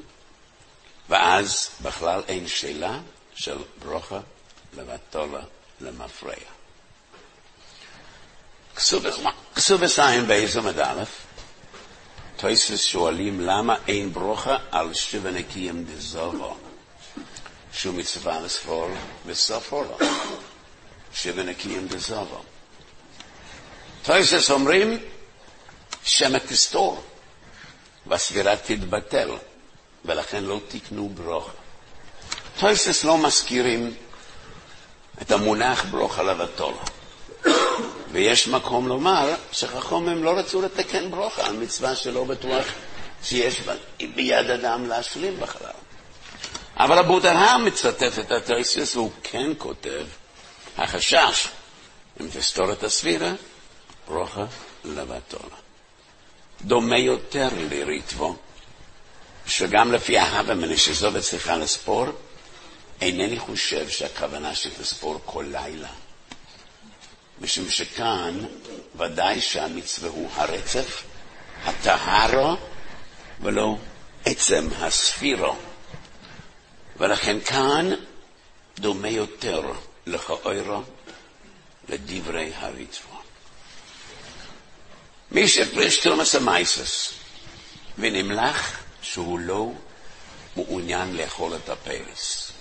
[1.09, 2.99] ואז בכלל אין שאלה
[3.35, 4.19] של ברוכה
[4.77, 5.41] לבטולה
[5.81, 6.56] למפרע.
[9.55, 11.09] כסובס עין באיזו מדאלף,
[12.37, 16.57] טויסס שואלים למה אין ברוכה על שבע נקיים דזובו,
[17.73, 18.89] שהוא מצווה לספור
[19.25, 19.97] וסופרו לו.
[21.13, 22.41] שבע נקיים דזובו.
[24.03, 24.97] טויסס אומרים
[26.03, 27.03] שמא תסתור
[28.05, 29.29] והספירה תתבטל,
[30.05, 31.51] ולכן לא תקנו ברוכה.
[32.59, 33.93] טויסס לא מזכירים
[35.21, 36.81] את המונח ברוכה לבטולה.
[38.17, 42.65] ויש מקום לומר שחכמים לא רצו לתקן ברוכה על מצווה שלא בטוח
[43.23, 43.61] שיש
[44.15, 45.71] ביד אדם להשלים בכלל.
[46.77, 50.05] אבל האבודרהם מצטט את הטויסס והוא כן כותב,
[50.77, 51.47] החשש,
[52.21, 53.31] אם תסתור את הספירה,
[54.07, 54.45] ברוכה
[54.85, 55.55] לבטולה.
[56.61, 58.35] דומה יותר לריטבו,
[59.45, 62.05] שגם לפי ההבמנה שזו וצריכה לספור,
[63.01, 65.89] אינני חושב שהכוונה שתספור כל לילה.
[67.41, 68.45] משום שכאן
[68.95, 71.03] ודאי שהמצווה הוא הרצף,
[71.65, 72.55] הטהרו,
[73.41, 73.77] ולא
[74.25, 75.55] עצם הספירו.
[76.97, 77.93] ולכן כאן
[78.79, 79.61] דומה יותר
[80.05, 80.83] לכאורו
[81.89, 83.21] לדברי הריטבו.
[85.31, 87.13] מי שפריש תלמס המייסס
[87.97, 89.71] ונמלח שהוא לא
[90.55, 92.51] מעוניין לאכול את הפרס.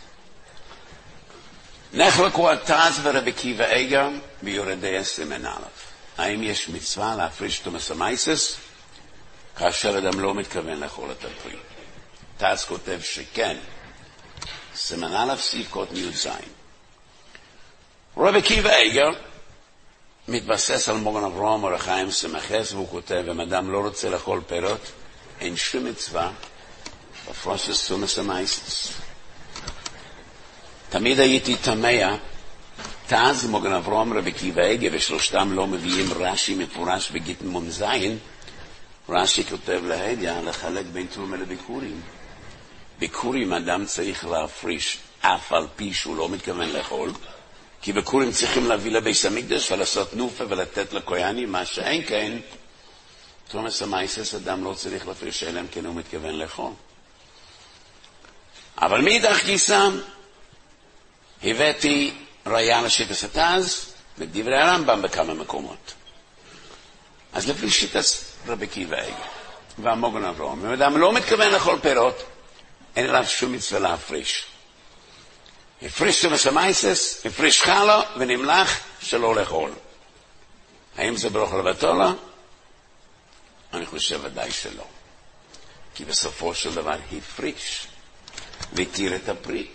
[1.97, 4.09] נחלקו התז ורבי קיבא איגר
[4.43, 5.57] ביורדי סימן א'.
[6.19, 8.57] האם יש מצווה להפריש תומס המייסס
[9.57, 11.57] כאשר אדם לא מתכוון לאכול את הפרי?
[12.39, 13.57] תז כותב שכן.
[14.75, 16.27] סימן א' סעיף קוד י"ז.
[18.17, 19.11] רבי קיבא איגר
[20.29, 24.93] מתבסס על מוגן אברהם או לחיים סמכס והוא כותב, אם אדם לא רוצה לאכול פירות,
[25.41, 26.31] אין שום מצווה
[27.31, 29.06] בפרושס סומס המייסס.
[30.99, 32.17] תמיד הייתי תמה,
[33.07, 37.85] תז מוגן אברהם רבי קיבא איגר ושלושתם לא מביאים רש"י מפורש בגיטן מ"ז,
[39.09, 42.01] רש"י כותב להדיה לחלק בין תרומה לביקורים.
[42.99, 47.13] ביקורים אדם צריך להפריש אף על פי שהוא לא מתכוון לאכול,
[47.83, 52.39] כי ביקורים צריכים להביא לבית המקדש ולעשות נופה ולתת לכהנים, מה שאין כן,
[53.49, 56.73] תומס המייסס אדם לא צריך להפריש אלא אם כן הוא מתכוון לאכול.
[58.79, 59.89] אבל מאידך גיסא,
[61.47, 62.15] הבאתי
[62.47, 65.93] ראייה לשיטס התז בדברי הרמב"ם בכמה מקומות.
[67.33, 68.97] אז לפי שיטס רבי קיבא
[69.79, 72.23] והמוגן אברום, אם אדם לא מתכוון לאכול פירות,
[72.97, 74.45] אין עליו שום מצווה להפריש.
[75.83, 79.73] הפריש תומס המייסס, הפריש חלו ונמלח שלא לאכול.
[80.97, 82.13] האם זה ברוך לבטולה?
[83.73, 84.85] אני חושב ודאי שלא.
[85.95, 87.87] כי בסופו של דבר הפריש
[88.73, 89.67] והתיר את הפרי.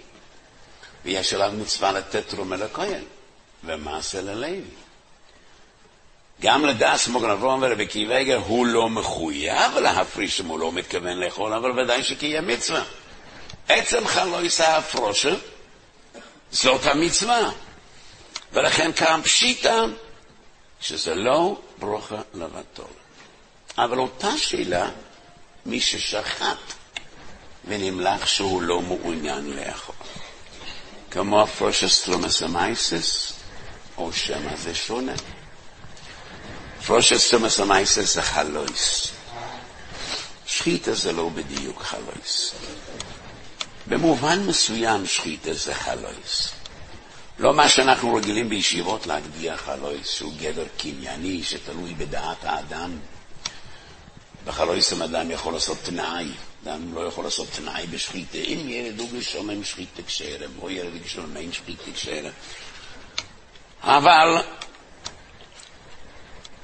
[1.06, 3.04] ויש עליו מצווה לתת תרומה לכהן
[3.64, 4.62] ומעשה ללוי.
[6.42, 11.54] גם לדס מוגן אברום ורבי קיבגר הוא לא מחויב להפריש אם הוא לא מתכוון לאכול,
[11.54, 12.84] אבל ודאי שקיים מצווה.
[13.68, 15.36] עצם חלויס ההפרושה
[16.52, 17.52] זאת המצווה.
[18.54, 19.84] ולכן כאן פשיטה
[20.82, 22.86] שזה לא ברוכה לבטול.
[23.78, 24.90] אבל אותה שאלה,
[25.66, 26.58] מי ששחט
[27.66, 29.96] ונמלח שהוא לא מעוניין לאכול.
[31.12, 33.34] כמו הפרושס תלומס המייסס,
[33.98, 35.14] או שמא זה שונה.
[36.86, 39.08] פרושס תלומס המייסס זה חלויס.
[40.46, 42.52] שחיטה זה לא בדיוק חלויס.
[43.88, 46.50] במובן מסוים שחיטה זה חלויס.
[47.40, 53.00] לא מה שאנחנו רגילים בישיבות להגדיר חלויס, שהוא גדר קנייני שתלוי בדעת האדם.
[54.46, 56.32] בחלויס אדם יכול לעשות תנאי,
[56.64, 58.38] אדם לא יכול לעשות תנאי בשחיטה.
[58.38, 62.32] אם ילד הוא גשומם שחיטה כשרם, או ילד גשומם אין שחיטה כשרם.
[63.84, 64.44] אבל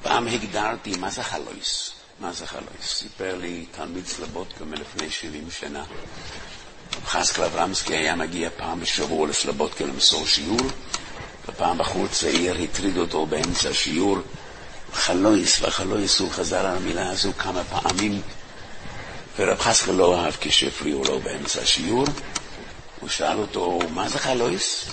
[0.03, 1.91] פעם הגדרתי מה זה חלויס.
[2.19, 2.81] מה זה חלויס?
[2.81, 5.83] סיפר לי תלמיד סלבודקה מלפני 70 שנה.
[7.05, 10.62] חסקל אברמסקי היה מגיע פעם בשבוע לסלבודקה למסור שיעור,
[11.47, 14.17] ופעם בחור צעיר הטריד אותו באמצע השיעור,
[14.93, 18.21] חלויס, והחלויס הוא חזר על המילה הזו כמה פעמים,
[19.39, 22.06] ורב חסקל לא אהב כשהפריעו לו באמצע השיעור.
[23.00, 24.86] הוא שאל אותו, מה זה חלויס?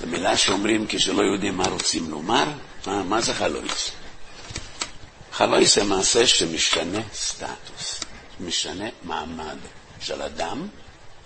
[0.00, 2.44] זו מילה שאומרים כשלא יודעים מה רוצים לומר,
[2.86, 3.90] מה, מה זה חלויס?
[5.32, 8.00] חלויס זה מעשה שמשנה סטטוס,
[8.40, 9.56] משנה מעמד
[10.00, 10.68] של אדם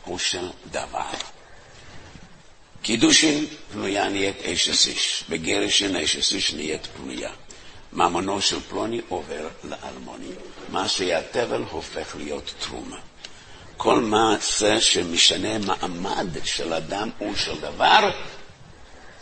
[0.07, 1.11] או של דבר.
[2.83, 7.31] קידושין פנויה נהיית אשס איש, בגרשין אשס איש נהיית פנויה.
[7.92, 10.31] ממונו של פלוני עובר לאלמוני.
[10.68, 12.96] מה שהיה תבל הופך להיות תרומה.
[13.76, 18.11] כל מעשה שמשנה מעמד של אדם או של דבר,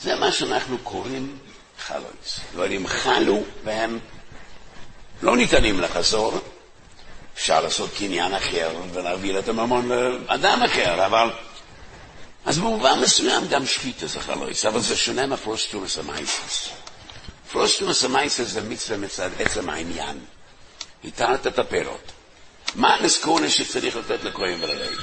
[0.01, 1.39] זה מה שאנחנו קוראים
[1.79, 2.41] חלויס.
[2.53, 3.99] דברים חלו והם
[5.23, 6.41] לא ניתנים לחזור,
[7.35, 11.31] אפשר לעשות קניין אחר ולהעביר את הממון לאדם אחר, אבל...
[12.47, 16.69] אז במובן מסוים גם שחיטה זה חלויס, אבל זה שונה מפרוסטורס המייסס.
[17.53, 20.19] פרוסטורס המייסס זה מצווה מצד עצם העניין.
[21.05, 22.13] התרת את הפירות.
[22.75, 24.97] מה הנזכונה שצריך לתת לכהן וללוי?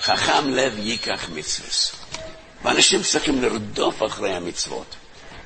[0.00, 1.68] חכם לב ייקח מצווה.
[2.62, 4.96] ואנשים צריכים לרדוף אחרי המצוות.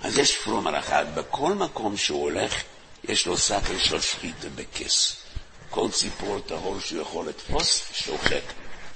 [0.02, 2.54] אז יש פרומר אחד, בכל מקום שהוא הולך,
[3.04, 5.16] יש לו סקר של שחיתה בכיס.
[5.70, 8.42] כל ציפור טהור שהוא יכול לתפוס, שוחט.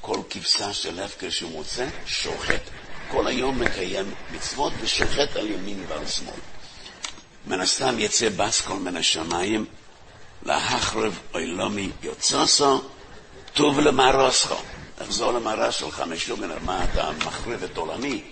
[0.00, 2.62] כל כבשה של הפקר שהוא מוצא, שוחט.
[3.10, 6.40] כל היום מקיים מצוות ושוחט על ימין ועל שמאל.
[7.46, 9.66] מן הסתם יצא בסקול מן השמיים,
[10.46, 12.82] להחרב אוילומי יוצאסו,
[13.54, 14.54] טוב למרוסכו.
[14.98, 18.22] תחזור למראה שלך משוגן, מה אתה מחריב את עולמי,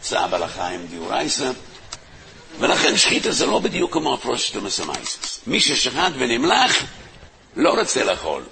[0.00, 1.50] צעב על החיים דיורייסה.
[2.58, 5.40] ולכן שחיטה זה לא בדיוק כמו הפרושטום הסמייסס.
[5.46, 6.72] מי ששחט ונמלח,
[7.56, 8.42] לא רוצה לאכול.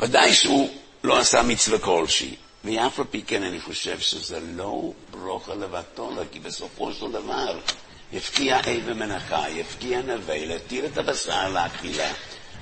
[0.00, 0.70] ודאי שהוא
[1.04, 2.34] לא עשה מצווה כלשהי.
[2.64, 7.58] ואף על פי כן אני חושב שזה לא ברוכה לבטולה, כי בסופו של דבר
[8.14, 12.12] הפקיע אי ומנחה, יפקיע נווה, להתיר את הבשר לאכילה,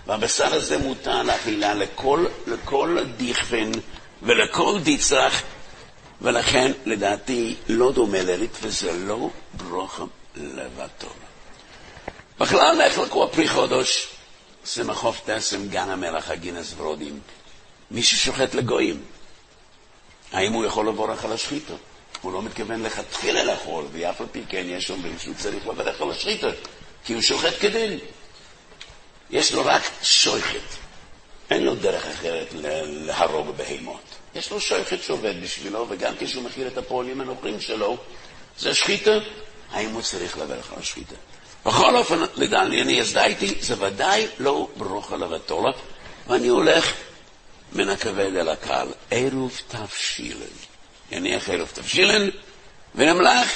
[0.06, 3.70] והבשר הזה מותר לאכילה לכל, לכל דיכפן
[4.22, 5.42] ולכל דיצח,
[6.22, 10.04] ולכן לדעתי לא דומה לריט, וזה לא ברוכה
[10.36, 11.12] לבטולה.
[12.38, 14.08] בכלל נחלקו הפרי חודש,
[14.64, 17.20] סמכוף תסם, גן המלח, הגינס ורודים.
[17.90, 19.02] מי ששוחט לגויים,
[20.32, 21.74] האם הוא יכול לבורך על השחיתו?
[22.26, 26.10] הוא לא מתכוון לכתחילה לאכול, ואף על פי כן יש אומרים שהוא צריך לברך על
[26.10, 26.48] השחיתו,
[27.04, 27.98] כי הוא שוחט כדין.
[29.30, 30.76] יש לו רק שויכת.
[31.50, 32.46] אין לו דרך אחרת
[32.84, 34.00] להרוג בהימות.
[34.34, 37.96] יש לו שויכת שעובד בשבילו, וגם כשהוא מכיר את הפועלים הנוכרים שלו,
[38.58, 39.18] זה שחיתה,
[39.70, 41.14] האם הוא צריך לברך על השחיתה?
[41.66, 45.70] בכל אופן, לדעתי, אני הזדהיתי, זה ודאי לא ברוכה לבטולה,
[46.26, 46.92] ואני הולך
[47.72, 50.75] מן הכבד אל הקל, עירוב תבשילן.
[51.10, 52.28] יניח עירוב תבשילן,
[52.94, 53.48] ונמלח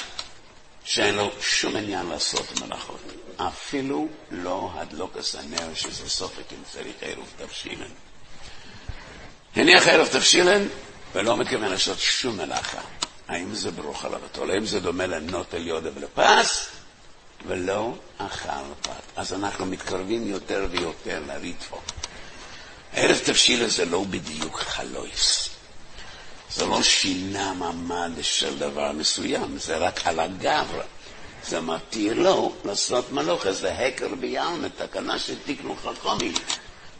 [0.84, 3.00] שאין לו שום עניין לעשות מלאכות.
[3.36, 7.90] אפילו לא הדלוקס הנר, שזה סופק אם צריך עירוב תבשילן.
[9.56, 10.66] הניח ערב תבשילן,
[11.12, 12.80] ולא מתכוון לעשות שום מלאכה.
[13.28, 14.50] האם זה ברוך על הבתול?
[14.50, 16.68] האם זה דומה לנוטל יודה ולפס?
[17.46, 18.48] ולא אכל
[18.82, 18.90] פת.
[19.16, 21.80] אז אנחנו מתקרבים יותר ויותר לריטפו.
[22.92, 25.48] ערב תבשילה זה לא בדיוק חלויס.
[26.54, 30.82] זה לא שינה מעמד של דבר מסוים, זה רק על הגבר.
[31.48, 36.34] זה מתיר לו לעשות מלוכה, זה הקר ביעלמה, תקנה של תקנו חכמים.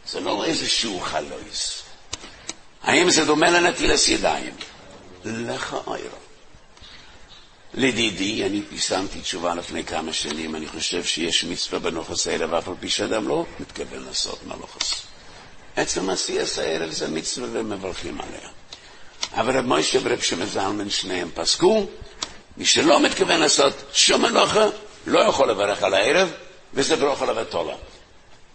[0.07, 1.81] זה לא איזשהו חלויס.
[2.83, 4.55] האם זה דומה לנטילס ידיים?
[5.25, 6.17] לך אוירו.
[7.73, 12.73] לדידי, אני פרסמתי תשובה לפני כמה שנים, אני חושב שיש מצווה בנוחס האלה, ואף על
[12.79, 15.01] פי שאדם לא מתכוון לעשות מלוכס.
[15.75, 18.49] עצם עשיית הערב זה מצווה ומברכים עליה.
[19.33, 21.85] אבל רב מוישה ורב שמזלמן שניהם פסקו,
[22.57, 24.65] מי שלא מתכוון לעשות שום מלוכה,
[25.07, 26.31] לא יכול לברך על הערב,
[26.73, 27.75] וזה ברוך על הבתולה.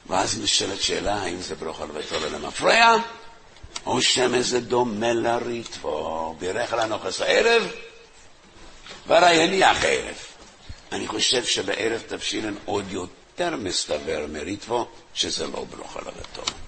[0.07, 2.97] ואז נשאלת שאלה, האם זה ברוך על הבתולה למפרע,
[3.87, 7.63] או שמא זה דומה לריטבו, בירך על הנוחס הערב,
[9.07, 10.17] והרי הניח הערב.
[10.93, 16.59] אני חושב שבערב תבשילן עוד יותר מסתבר מריטבו, שזה לא ברוך על הבתולה.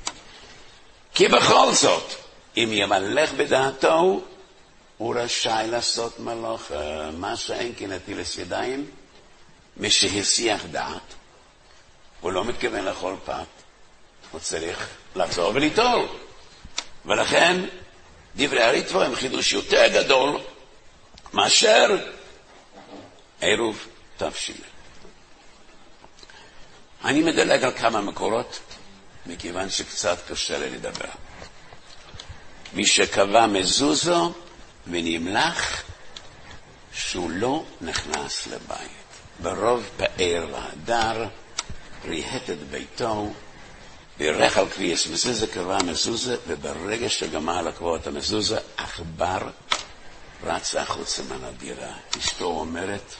[1.14, 2.14] כי בכל זאת,
[2.56, 4.22] אם ימלך בדעתו,
[4.98, 6.72] הוא רשאי לעשות מלוך,
[7.12, 8.90] מה שאין כי נטילס ידיים,
[9.76, 11.14] משהסיח דעת,
[12.20, 13.46] הוא לא מתכוון לאכול פת,
[14.30, 16.08] הוא צריך לחזור וליטול.
[17.06, 17.60] ולכן,
[18.36, 20.40] דברי הריטבו הם חידוש יותר גדול
[21.32, 21.96] מאשר
[23.40, 24.60] עירוב תבשיל.
[27.04, 28.60] אני מדלג על כמה מקורות,
[29.26, 31.08] מכיוון שקצת קשה לי לדבר.
[32.72, 34.32] מי שקבע מזוזו
[34.86, 35.82] ונמלח,
[36.92, 38.98] שהוא לא נכנס לבית.
[39.42, 41.28] ברוב פאר והדר,
[42.04, 43.32] ריהט את ביתו,
[44.18, 49.50] בירך על קביעס מזוזה, קבע מזוזה, וברגע שגמר לקבוע את המזוזה, עכבר
[50.44, 51.92] רץ החוצה מן הדירה.
[52.18, 53.14] אשתו אומרת,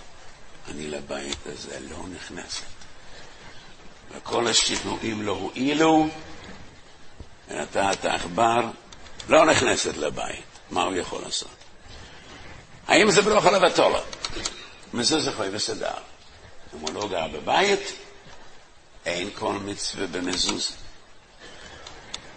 [0.68, 2.64] אני לבית הזה לא נכנסת.
[4.10, 6.08] וכל השכנועים לא הועילו,
[7.48, 8.60] ונטעת העכבר
[9.28, 10.44] לא נכנסת לבית.
[10.70, 11.50] מה הוא יכול לעשות?
[12.86, 14.00] האם זה ברוך עליו התולה?
[14.94, 15.94] מזוז חוי וסדר.
[16.74, 17.92] אם הוא לא גר בבית,
[19.06, 20.72] אין כל מצווה במזוז.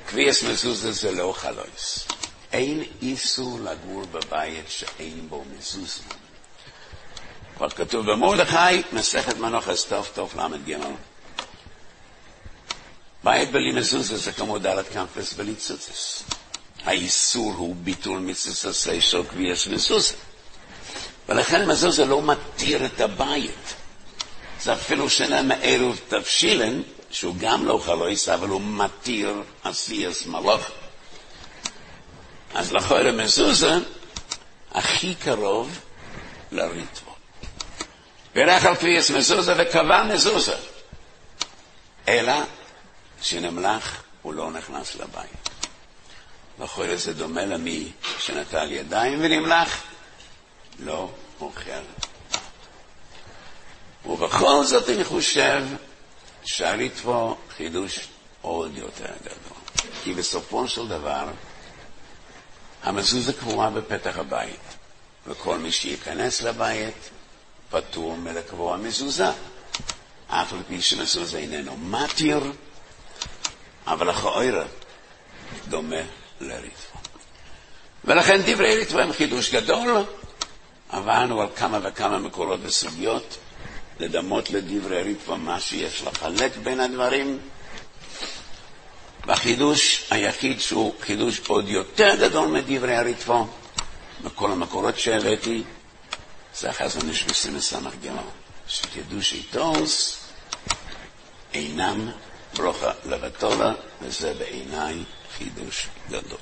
[0.06, 2.08] קביעס מזוזה זה לא חלויס.
[2.52, 6.04] אין איסור לגור בבית שאין בו מזוזה.
[7.58, 10.78] כבר כתוב במרדכי, מסכת מנוחס טוב טוב ל"ג.
[13.24, 16.24] בית בלי מזוזה זה כמו דלת קמפס בלי צוצס.
[16.86, 20.14] האיסור הוא ביטול מצוססי של קביעס מזוזה.
[21.30, 23.74] ולכן מזוזה לא מתיר את הבית.
[24.62, 30.62] זה אפילו שאלה מערב תבשילן, שהוא גם לא חלויס, אבל הוא מתיר עשייס מלוך.
[32.54, 33.74] אז לכוי המזוזה
[34.72, 35.80] הכי קרוב
[36.52, 37.16] לריטבו.
[38.36, 40.56] בירך על קביעס מזוזה וקבע מזוזה.
[42.08, 42.34] אלא
[43.22, 45.50] שנמלך הוא לא נכנס לבית.
[46.62, 49.82] לכן זה דומה למי שנטל ידיים ונמלך,
[50.80, 51.10] לא
[51.42, 51.72] אוכל.
[54.06, 55.64] ובכל זאת אני חושב
[56.46, 58.00] שהריטבו חידוש
[58.42, 59.58] עוד יותר גדול.
[60.04, 61.30] כי בסופו של דבר,
[62.84, 64.60] המזוזה קבועה בפתח הבית,
[65.28, 67.10] וכל מי שייכנס לבית
[67.70, 69.30] פטור מלקבוע מזוזה.
[70.28, 72.52] אף על פי שמזוזה איננו מתיר,
[73.88, 74.64] אבל לכאורה
[75.70, 76.02] דומה
[76.42, 77.00] לריטבו.
[78.06, 80.04] ולכן דברי ריטבו הם חידוש גדול.
[80.90, 83.38] עברנו על כמה וכמה מקורות וסוגיות,
[84.00, 87.40] לדמות לדברי ריטבו מה שיש לחלק בין הדברים.
[89.26, 93.48] והחידוש היחיד שהוא חידוש עוד יותר גדול מדברי הריטבו,
[94.24, 95.64] בכל המקורות שהבאתי,
[96.56, 97.26] זה החזון איש
[97.60, 98.24] סמך גמר,
[98.68, 100.18] שקידוש איתוס
[101.54, 102.12] אינם
[102.56, 104.96] ברוכה לבטולה, וזה בעיניי
[105.44, 106.38] חידוש גדול.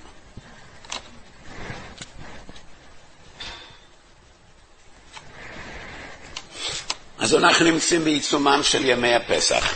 [7.19, 9.75] אז אנחנו נמצאים בעיצומם של ימי הפסח.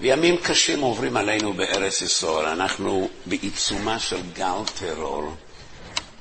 [0.00, 2.46] וימים קשים עוברים עלינו בארץ ישראל.
[2.46, 5.34] אנחנו בעיצומה של גל טרור,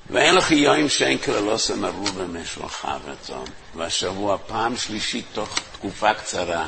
[0.09, 3.45] ואין לך יום שאין כללוס מרובה משלחה וצום.
[3.75, 6.67] והשבוע, פעם שלישית תוך תקופה קצרה,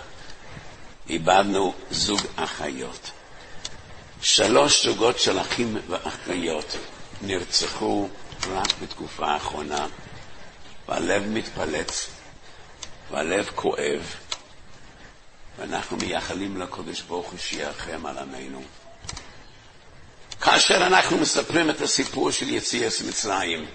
[1.09, 3.11] איבדנו זוג אחיות.
[4.23, 6.75] שלוש זוגות של אחים ואחיות
[7.21, 8.09] נרצחו
[8.51, 9.87] רק בתקופה האחרונה,
[10.87, 12.07] והלב מתפלץ,
[13.11, 14.15] והלב כואב,
[15.57, 18.63] ואנחנו מייחלים לקודש ברוך הוא שירחם על עמנו.
[20.41, 23.65] כאשר אנחנו מספרים את הסיפור של יציאת מצרים,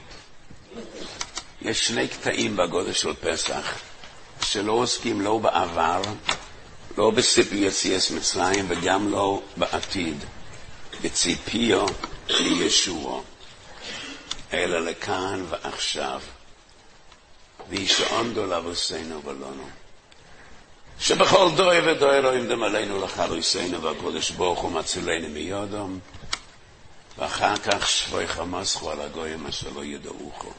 [1.62, 3.78] יש שני קטעים בגודל של פסח
[4.42, 6.02] שלא עוסקים לא בעבר,
[6.98, 10.24] לא בסיפור יציאת מצרים וגם לא בעתיד,
[11.02, 11.86] בציפיו
[12.28, 13.22] לישוע,
[14.52, 16.20] אלא לכאן ועכשיו.
[17.68, 19.68] וישעון דו לבוסינו ולונו.
[21.00, 25.98] שבכל דוי ודוי רואים דם עלינו לחלוסינו והקודש ברוך הוא מצילנו מיודום.
[27.18, 30.52] ואחר כך שבוי חמסכו על הגויים אשר לא ידעוכו.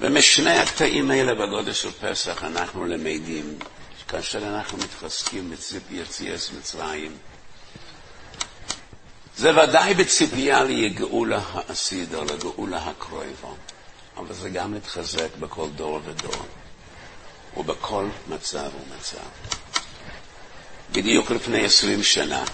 [0.00, 3.58] ומשני הקטעים האלה בגודל של פסח אנחנו למדים,
[4.08, 7.16] כאשר אנחנו מתחזקים בציפי יציאס מצרים,
[9.36, 13.48] זה ודאי בציפייה לגאולה העתיד או לגאולה הקרובה,
[14.16, 16.46] אבל זה גם מתחזק בכל דור ודור
[17.56, 19.28] ובכל מצב ומצב.
[20.92, 22.44] בדיוק לפני עשרים שנה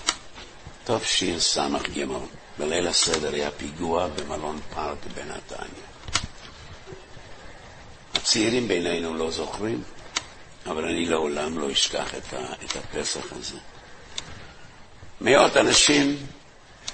[0.85, 2.05] תשס"ג,
[2.59, 5.87] בליל הסדר היה פיגוע במלון פארק בנתניה.
[8.15, 9.83] הצעירים בינינו לא זוכרים,
[10.67, 12.15] אבל אני לעולם לא אשכח
[12.65, 13.59] את הפסח הזה.
[15.21, 16.27] מאות אנשים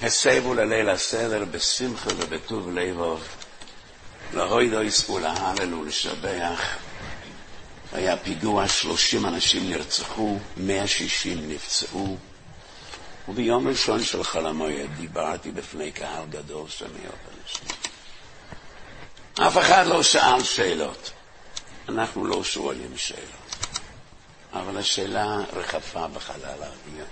[0.02, 3.22] הסבו לליל הסדר בשמחה ובטוב לבוב,
[4.34, 6.60] להוידויס ולהלל ולשבח.
[7.92, 12.16] היה פיגוע, שלושים אנשים נרצחו, מאה שישים נפצעו.
[13.28, 17.68] וביום ראשון של חול המועד דיברתי בפני קהל גדול של מאות אנשים.
[19.40, 21.10] אף אחד לא שאל שאלות.
[21.88, 23.56] אנחנו לא שואלים שאלות.
[24.52, 27.04] אבל השאלה רחפה בחלל האוויר.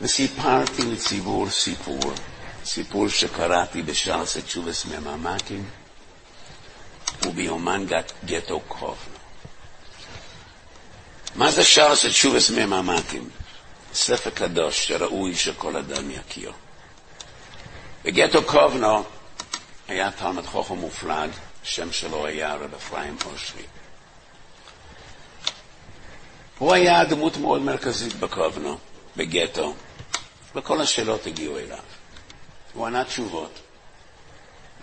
[0.00, 2.00] וסיפרתי לציבור סיפור,
[2.64, 5.64] סיפור שקראתי בשלוש תשובס מממ"קים
[7.26, 7.86] וביומן
[8.24, 9.20] גטו קובנה.
[11.34, 13.30] מה זה שלוש תשובס מממ"קים?
[13.94, 16.52] ספר קדוש שראוי שכל אדם יכיר.
[18.04, 19.04] בגטו קובנו
[19.88, 21.30] היה תלמד חוכם מופלג,
[21.62, 23.62] שם שלו היה רב אפרים אושרי.
[26.58, 28.78] הוא היה דמות מאוד מרכזית בקובנו,
[29.16, 29.74] בגטו,
[30.54, 31.78] וכל השאלות הגיעו אליו.
[32.72, 33.58] הוא ענה תשובות,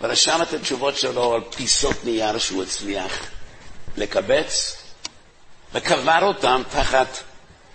[0.00, 3.12] ורשם את התשובות שלו על פיסות נייר שהוא הצליח
[3.96, 4.76] לקבץ,
[5.72, 7.08] וקבר אותם תחת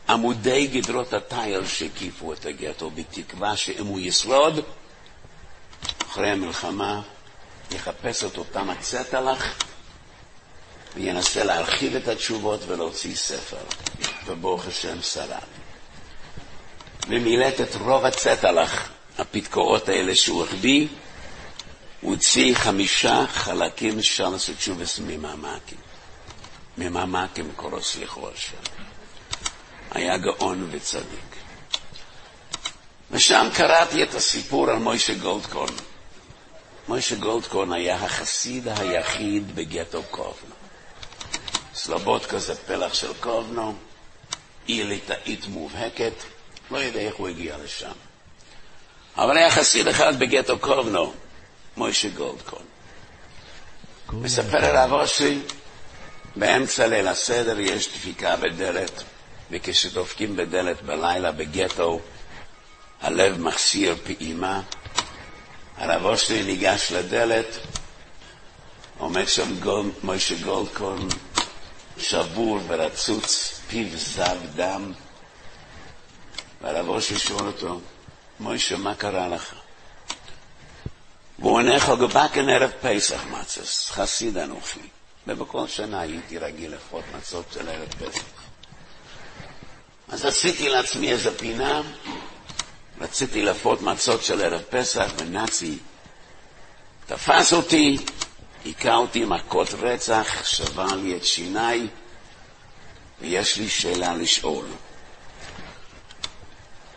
[0.10, 4.60] עמודי גדרות התיל שהקיפו את הגטו, בתקווה שאם הוא ישרוד,
[6.10, 7.02] אחרי המלחמה,
[7.72, 9.56] יחפש את אותם הצטלח
[10.96, 13.58] וינסה להרחיב את התשובות ולהוציא ספר.
[14.26, 15.63] וברוך השם שרד.
[17.08, 20.88] ומילט את רוב הצטלח, הפתקאות האלה שהוא החביא,
[22.02, 25.78] הוא הוציא חמישה חלקים של תשובס ממעמקים.
[26.78, 28.58] ממעמקים קורא סליחו השם.
[29.92, 31.36] היה גאון וצדיק.
[33.12, 35.74] ושם קראתי את הסיפור על מוישה גולדקורן.
[36.88, 40.56] מוישה גולדקורן היה החסיד היחיד בגטו קובנו.
[41.76, 43.76] סלובודקה זה פלח של קובנו,
[44.70, 46.14] אי ליטאית מובהקת,
[46.74, 47.92] לא יודע איך הוא הגיע לשם.
[49.18, 51.14] אבל היה חסיד אחד בגטו קובנו,
[51.78, 52.64] מוישה גולדקורן.
[54.14, 55.40] מספר הרב אושרי,
[56.36, 59.04] באמצע ליל הסדר יש דפיקה בדלת,
[59.52, 62.00] וכשדופקים בדלת בלילה בגטו,
[63.02, 64.62] הלב מחסיר פעימה.
[65.78, 67.58] הרב אושרי ניגש לדלת,
[68.98, 71.08] עומד שם גול, מוישה גולדקורן,
[71.98, 74.94] שבור ורצוץ, פיו זב דם.
[76.64, 77.80] והרב אושרי שואל אותו,
[78.40, 79.56] מוישה, מה קרה לך?
[81.40, 84.80] והוא עונה חוגבקן ערב פסח מצס, חסיד אנוכי.
[85.28, 88.24] ובכל שנה הייתי רגיל לאכול מצות של ערב פסח.
[90.10, 91.82] אז עשיתי לעצמי איזה פינה,
[93.02, 95.78] רציתי לאפות מצות של ערב פסח, ונאצי
[97.06, 97.98] תפס אותי,
[98.66, 101.88] היכה אותי מכות רצח, שבר לי את שיניי,
[103.22, 104.66] ויש לי שאלה לשאול.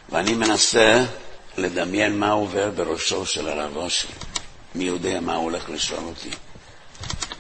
[0.09, 1.04] ואני מנסה
[1.57, 4.11] לדמיין מה עובר בראשו של הרב אושרי.
[4.74, 6.30] מי יודע מה הוא הולך לשאול אותי?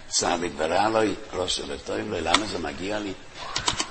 [0.08, 1.00] צדיק ורע לו,
[1.32, 3.12] ראש וטוב לו, למה זה מגיע לי?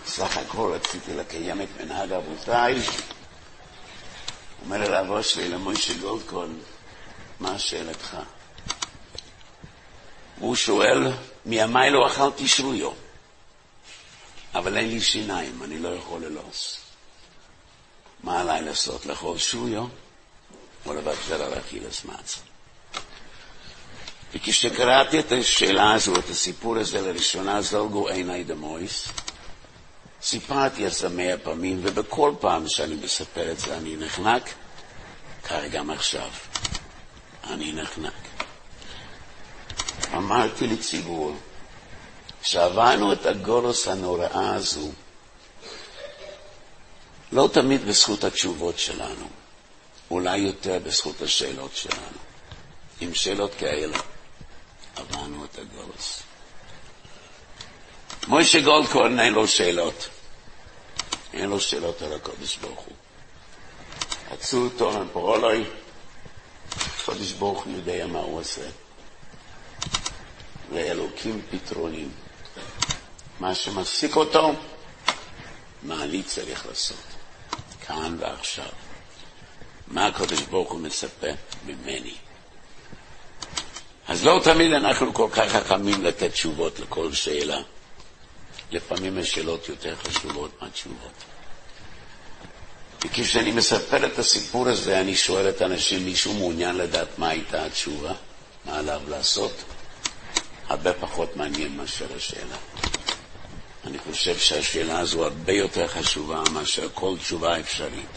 [0.06, 2.80] סך הכל רציתי לקיים את מנהג אבותיי.
[4.66, 6.60] אומר הרב אושרי למוישה גולדקון,
[7.40, 8.18] מה שאלתך?
[10.38, 11.12] והוא שואל,
[11.46, 12.92] מימיי לא אכלתי שרויו,
[14.56, 16.85] אבל אין לי שיניים, אני לא יכול ללוס.
[18.26, 19.06] מה עליי לעשות?
[19.06, 19.86] לאכול שרויו
[20.86, 22.40] או לוותר על אכילס מצה?
[24.34, 29.08] וכשקראתי את השאלה הזו, את הסיפור הזה לראשונה, זולגו עיניי דמויס.
[30.22, 34.50] סיפרתי את זה מאה פעמים, ובכל פעם שאני מספר את זה אני נחנק,
[35.44, 36.30] כך גם עכשיו.
[37.44, 38.14] אני נחנק.
[40.14, 41.36] אמרתי לציבור,
[42.42, 44.92] שעברנו את הגולוס הנוראה הזו,
[47.36, 49.28] לא תמיד בזכות התשובות שלנו,
[50.12, 52.18] אולי יותר בזכות השאלות שלנו.
[53.02, 53.98] עם שאלות כאלה.
[54.96, 56.22] עברנו את הגולוס.
[58.28, 60.10] מוישה גולדקורן אין לו שאלות.
[61.34, 62.96] אין לו שאלות על הקודש ברוך הוא.
[64.32, 65.66] עצו אותו לפרולוי,
[66.72, 68.70] הקודש ברוך הוא יודע מה הוא עושה.
[70.74, 72.12] ואלוקים פתרונים.
[73.40, 74.54] מה שמפסיק אותו,
[75.84, 77.15] מה אני צריך לעשות,
[77.88, 78.70] כאן ועכשיו.
[79.88, 81.28] מה הקדוש ברוך הוא מצפה
[81.66, 82.14] ממני?
[84.08, 87.58] אז לא תמיד אנחנו כל כך חכמים לתת תשובות לכל שאלה.
[88.72, 91.12] לפעמים השאלות יותר חשובות מהתשובות.
[93.06, 98.14] וכשאני מספר את הסיפור הזה, אני שואל את האנשים, מישהו מעוניין לדעת מה הייתה התשובה?
[98.66, 99.52] מה עליו לעשות?
[100.68, 102.56] הרבה פחות מעניין מאשר השאלה.
[103.88, 108.10] אני חושב שהשאלה הזו הרבה יותר חשובה מאשר כל תשובה אפשרית.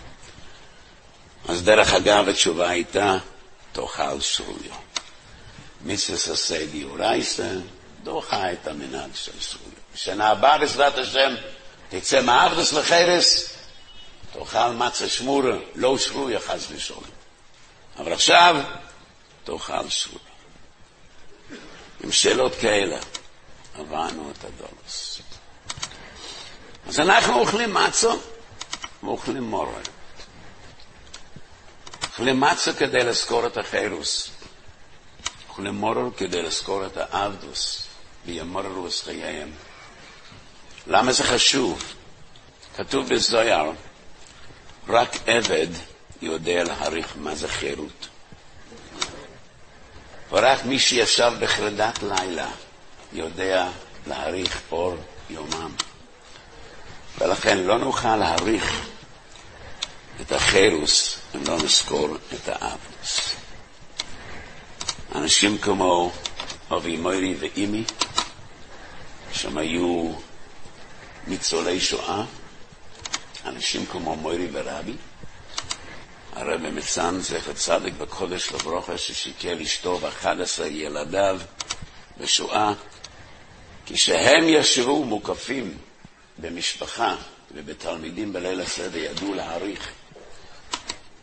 [1.49, 3.19] אז דרך אגב, התשובה הייתה,
[3.73, 4.73] תאכל סוריו.
[5.85, 7.51] מצווה עשה דיורייסה,
[8.03, 9.69] דוחה את המנהג של סוריו.
[9.95, 11.35] בשנה הבאה, בעזרת השם,
[11.89, 13.55] תצא מאבדס לחרס,
[14.33, 17.05] תאכל מצה שמורה, לא שרויה חס ושלום.
[17.99, 18.57] אבל עכשיו,
[19.45, 20.19] תאכל סוריו.
[22.05, 22.99] עם שאלות כאלה,
[23.75, 25.08] עברנו את הדולוס.
[26.89, 28.19] אז אנחנו אוכלים מצו
[29.03, 29.83] ואוכלים מורל.
[32.03, 34.31] אוכלים מצו כדי לזכור את החירוס.
[35.49, 37.87] אוכלים מורל כדי לזכור את האבדוס,
[38.27, 39.51] וימוררו את חייהם.
[40.87, 41.95] למה זה חשוב?
[42.77, 43.73] כתוב בזויר,
[44.89, 45.69] רק עבד
[46.23, 48.09] יודע להעריך מה זה חירות.
[50.31, 52.51] ורק מי שישב בחרדת לילה
[53.13, 53.69] יודע
[54.07, 54.97] להעריך אור
[55.31, 55.88] יומם.
[57.19, 58.89] ולכן לא נוכל להעריך
[60.21, 63.35] את החירוס אם לא נזכור את האבוס.
[65.15, 66.13] אנשים כמו
[66.73, 67.85] אבי מוירי ואימי,
[69.33, 70.13] שהם היו
[71.27, 72.25] ניצולי שואה,
[73.45, 74.95] אנשים כמו מוירי ורבי,
[76.33, 81.41] הרב מצאן, זכר צדיק בקודש לברוכה, ששיקל אשתו ואחד עשר ילדיו
[82.19, 82.73] בשואה,
[83.87, 85.79] כשהם ישבו מוקפים
[86.41, 87.17] במשפחה
[87.55, 89.89] ובתלמידים בליל הסדר, ידעו להעריך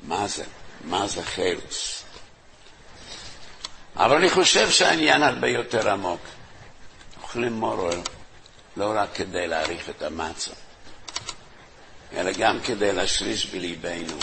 [0.04, 0.44] מה זה,
[0.86, 2.04] מה זה חירוס.
[3.96, 6.22] אבל אני חושב שהעניין הרבה יותר עמוק.
[7.22, 8.02] אוכלים מורל
[8.78, 10.52] לא רק כדי להעריך את המצה,
[12.14, 14.18] אלא גם כדי להשריש בליבנו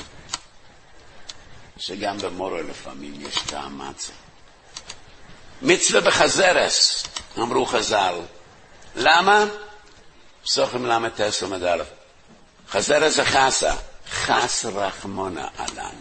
[1.78, 4.12] שגם במורל לפעמים יש טעם מצה.
[5.62, 7.05] מצווה בחזרס,
[7.38, 8.14] אמרו חז"ל.
[8.97, 9.45] למה?
[10.45, 11.82] פסוחים ל"ט עמוד א'.
[12.68, 13.74] חזרס זה חסה,
[14.11, 15.95] חס רחמונה עלן.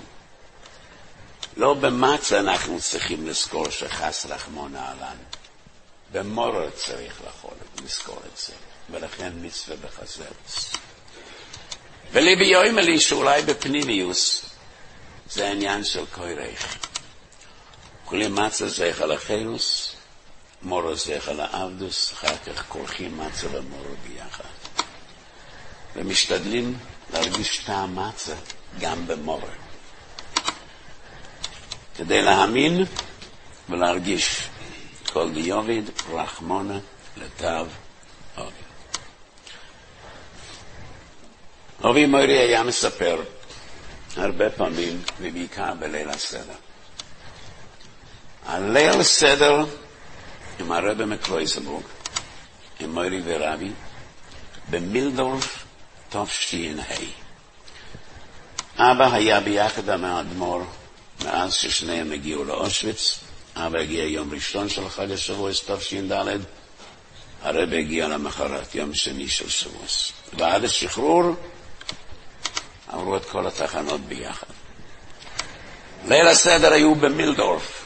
[1.57, 5.17] לא במצה אנחנו צריכים לזכור שחס רחמונה עלן.
[6.11, 7.21] במורר צריך
[7.83, 8.53] לזכור את זה,
[8.89, 10.73] ולכן מצווה בחזרס.
[12.11, 14.45] וליבי יוימר לי שאולי בפנימיוס
[15.29, 16.77] זה עניין של קוירך.
[18.05, 19.90] כולי מצה זכר לחילוס,
[20.63, 24.43] מורו זכר לעבדוס, אחר כך כורכים מצה ומורו ביחד.
[25.95, 26.77] ומשתדלים
[27.13, 28.35] להרגיש טעם מצה
[28.79, 29.47] גם במורו.
[31.95, 32.85] כדי להאמין
[33.69, 34.47] ולהרגיש
[35.13, 36.79] כל דיוביד רחמונה
[37.17, 37.65] לתו
[38.37, 38.51] אובי.
[41.83, 43.21] אובי מורי היה מספר
[44.15, 46.53] הרבה פעמים, ובעיקר בליל הסדר.
[48.45, 49.65] הליל הסדר
[50.61, 51.83] עם הרבי מקלויזבורג,
[52.79, 53.71] עם מורי ורבי,
[54.69, 55.65] במילדורף
[56.09, 56.57] תש"ה.
[58.77, 60.63] אבא היה ביחד עם האדמו"ר
[61.25, 63.19] מאז ששניהם הגיעו לאושוויץ.
[63.55, 66.11] אבא הגיע יום ראשון של חג השבועס תש"ד,
[67.41, 70.11] הרבי הגיע למחרת, יום שני של שבועס.
[70.33, 71.23] ועד השחרור
[72.87, 74.47] עברו את כל התחנות ביחד.
[76.07, 77.85] ליל הסדר היו במילדורף,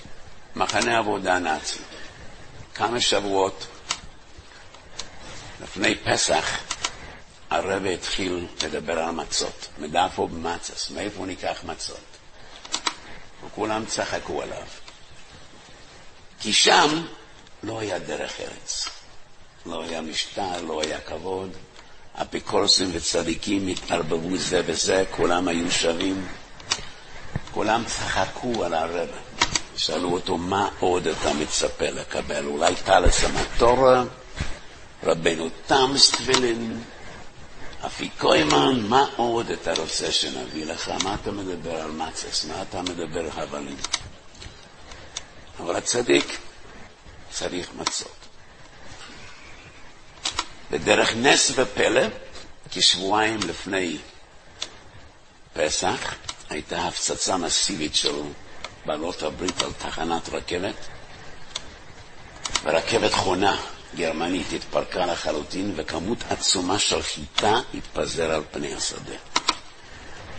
[0.56, 1.80] מחנה עבודה נאצי.
[2.76, 3.68] כמה שבועות
[5.64, 6.46] לפני פסח
[7.50, 9.68] הרבי התחיל לדבר על מצות.
[9.78, 12.00] מדאפו במצס, מאיפה ניקח מצות?
[13.46, 14.64] וכולם צחקו עליו.
[16.40, 17.06] כי שם
[17.64, 18.90] לא היה דרך ארץ.
[19.66, 21.50] לא היה משטר, לא היה כבוד.
[22.22, 26.28] אפיקורסים וצדיקים התערבבו זה בזה, כולם היו שווים.
[27.52, 29.10] כולם צחקו על הרב.
[29.86, 32.46] שאלו אותו, מה עוד אתה מצפה לקבל?
[32.46, 34.04] אולי טלס המטורה?
[35.04, 36.84] רבנו תם סטבילין?
[37.86, 40.92] אפיקוימן, מה עוד אתה רוצה שנביא לך?
[41.04, 42.46] מה אתה מדבר על מצס?
[42.46, 43.78] מה אתה מדבר על הבלים?
[45.60, 46.38] אבל הצדיק
[47.32, 48.16] צריך מצות.
[50.72, 52.06] בדרך נס ופלא,
[52.72, 53.98] כשבועיים לפני
[55.54, 56.14] פסח,
[56.50, 58.16] הייתה הפצצה מסיבית של
[58.86, 60.76] בעלות הברית על תחנת רכבת,
[62.64, 63.58] ורכבת חונה
[63.96, 69.16] גרמנית התפרקה לחלוטין, וכמות עצומה של חיטה התפזר על פני השדה.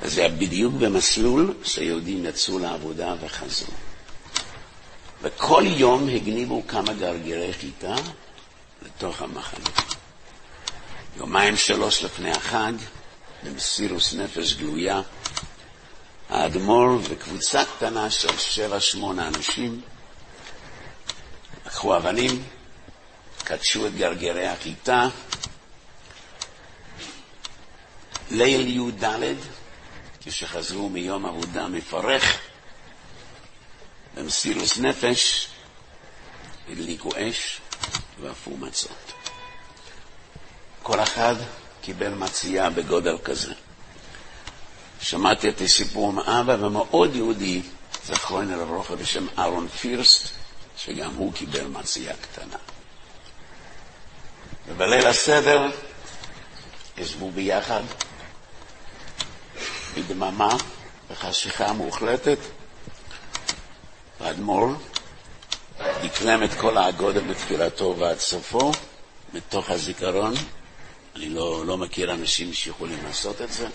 [0.03, 3.73] וזה היה בדיוק במסלול שיהודים יצאו לעבודה וחזרו.
[5.23, 7.95] וכל יום הגניבו כמה גרגירי חיטה
[8.83, 9.71] לתוך המחנה.
[11.17, 12.73] יומיים שלוש לפני החג,
[13.43, 15.01] במסירוס נפש גלויה,
[16.29, 19.81] האדמו"ר וקבוצה קטנה של שבע שמונה אנשים
[21.67, 22.45] לקחו אבנים,
[23.45, 25.09] קדשו את גרגרי החיטה.
[28.31, 29.37] ליל י"ד,
[30.21, 32.39] כשחזרו מיום עבודה מפרך,
[34.15, 35.49] במסירוס נפש,
[36.69, 37.61] הדליקו אש
[38.21, 39.13] ואפו מצות.
[40.83, 41.35] כל אחד
[41.81, 43.55] קיבל מצייה בגודל כזה.
[45.09, 47.63] שמעתי את הסיפור מאבא, ומאוד יהודי,
[48.07, 50.29] זכרוני לברכה בשם אהרון פירסט,
[50.77, 52.57] שגם הוא קיבל מצייה קטנה.
[54.69, 55.71] ובליל הסדר
[56.99, 57.83] ישבו ביחד,
[59.97, 60.57] בדממה,
[61.11, 62.39] בחשיכה מוחלטת,
[64.21, 64.73] והאדמו"ר
[65.79, 68.73] דקלם את כל האגודה בתפילתו ועד סופו,
[69.35, 70.35] מתוך הזיכרון.
[71.17, 73.69] אני לא, לא מכיר אנשים שיכולים לעשות את זה.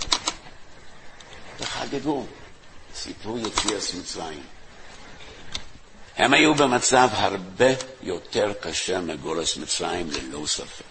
[1.61, 2.25] וחגגו,
[2.95, 4.43] סיפור יציאת מצרים.
[6.17, 7.69] הם היו במצב הרבה
[8.01, 10.83] יותר קשה מגורס מצרים, ללא ספק.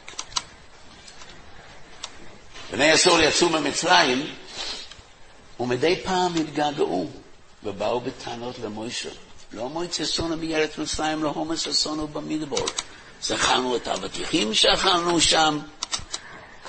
[2.73, 4.35] בני אסור יצאו ממצרים,
[5.61, 7.11] ומדי פעם התגעגעו,
[7.64, 9.11] ובאו בטענות למוישה.
[9.53, 12.66] לא מויצה סונו מארץ מצרים, לא הומס אסונו במדבור.
[13.23, 15.59] זכרנו את האבטיחים שאכלנו שם.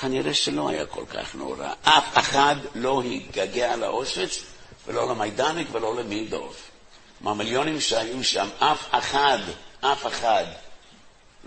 [0.02, 1.74] כנראה שלא היה כל כך נורא.
[1.84, 4.44] אף אחד לא התגעגע לאושוויץ,
[4.88, 6.72] ולא למיידניק ולא למילדורף.
[7.22, 9.40] מהמיליונים שהיו שם, אף אחד,
[9.82, 10.46] אף אחד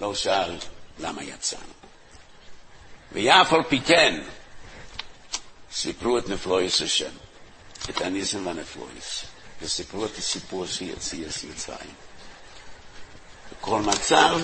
[0.00, 0.56] לא שאל
[0.98, 1.62] למה יצאנו.
[3.12, 4.22] ואף על פי כן,
[5.72, 7.10] סיפרו את נפלויס השם,
[7.90, 9.24] את הניסים והנפלויס,
[9.62, 11.94] וסיפרו את הסיפור שיציע מצרים.
[13.52, 14.40] בכל מצב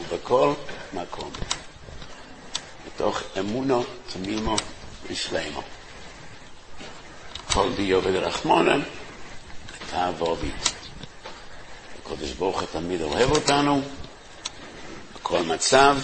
[0.00, 0.52] ובכל
[0.92, 1.32] מקום,
[2.86, 4.56] מתוך אמונו תמימו
[5.10, 5.62] ושלמו.
[7.52, 8.76] כל דיו ודרחמונה,
[9.90, 10.50] תעבובי.
[11.98, 13.82] הקדוש ברוך הוא תמיד אוהב אותנו,
[15.14, 15.96] בכל מצב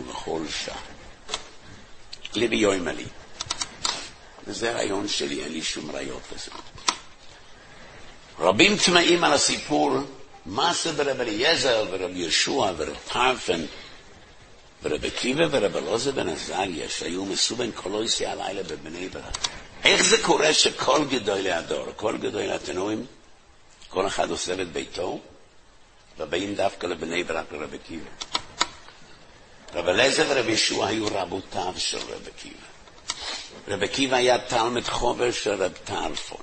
[0.00, 0.76] ובכל שעה.
[2.34, 3.04] ליבי יוימה לי.
[4.46, 6.50] וזה רעיון שלי, אין לי שום ראיות לזה.
[8.38, 9.96] רבים טמאים על הסיפור,
[10.46, 13.64] מה זה ברב אליעזר ורב יהושע ורב טרפן
[14.82, 19.48] ורב עקיבא ורב אלעזר בן עזריה, שהיו מסובן קולויסי הלילה בבני ברק.
[19.84, 23.06] איך זה קורה שכל גדולי הדור, כל גדולי התנועים,
[23.88, 25.20] כל אחד עושה את ביתו,
[26.18, 28.10] ובאים דווקא לבני ברק לרב עקיבא.
[29.74, 32.66] רב אליעזר ורב ישוע היו רבותיו של רב עקיבא.
[33.68, 36.42] רב עקיבא היה תלמיד חובר של רב טרפון.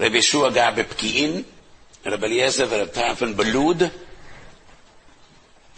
[0.00, 1.42] רב ישוע גר בפקיעין,
[2.06, 3.82] רב אליעזר ורב טרפון בלוד.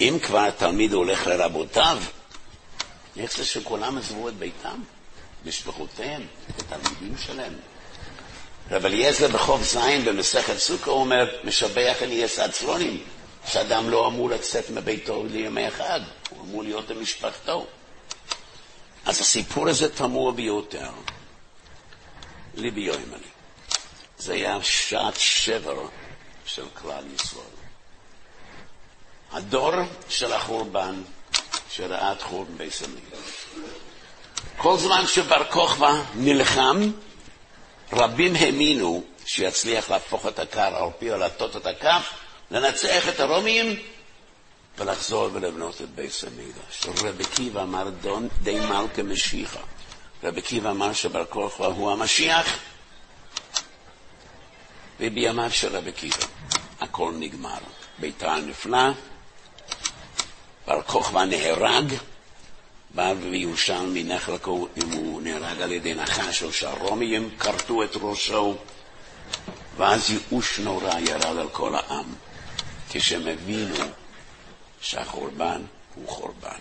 [0.01, 1.99] אם כבר תלמיד הולך לרבותיו,
[3.17, 4.81] איך זה שכולם עזבו את ביתם,
[5.47, 7.55] משפחותיהם, את התלמידים שלהם?
[8.71, 13.03] רב אליעזר בחוב זין במסכת סוכה אומר, משבח אני אעשה עצלונים,
[13.47, 17.67] שאדם לא אמור לצאת מביתו לימי אחד, הוא אמור להיות עם משפחתו.
[19.07, 20.91] אז הסיפור הזה תמוה ביותר.
[22.55, 23.29] ליבי יוימני.
[24.19, 25.87] זה היה שעת שבר
[26.47, 27.58] של כלל ישראל.
[29.33, 29.73] הדור
[30.09, 31.03] של החורבן,
[31.71, 32.55] שראה את חורבן
[32.85, 33.47] המקדש.
[34.57, 36.91] כל זמן שבר כוכבא נלחם,
[37.93, 42.13] רבים האמינו שיצליח להפוך את הקר על פי עלתות את הכף,
[42.51, 43.77] לנצח את הרומים
[44.79, 47.05] ולחזור ולבנות את בית המקדש.
[47.05, 49.61] רבי קיבא אמר דון די מלכה משיחה.
[50.25, 52.47] רבי קיבא אמר שבר כוכבא הוא המשיח,
[55.01, 56.27] ובימיו של רבי קיבא
[56.81, 57.59] הכל נגמר.
[57.99, 58.89] ביתר נפלא,
[60.69, 61.95] בר כוכבא נהרג,
[62.95, 68.57] בר וירושלמי נחלקו אם הוא נהרג על ידי נחש או שהרומים כרתו את ראשו,
[69.77, 72.15] ואז ייאוש נורא ירד על כל העם,
[72.91, 73.85] כשהם הבינו
[74.81, 75.63] שהחורבן
[75.95, 76.61] הוא חורבן,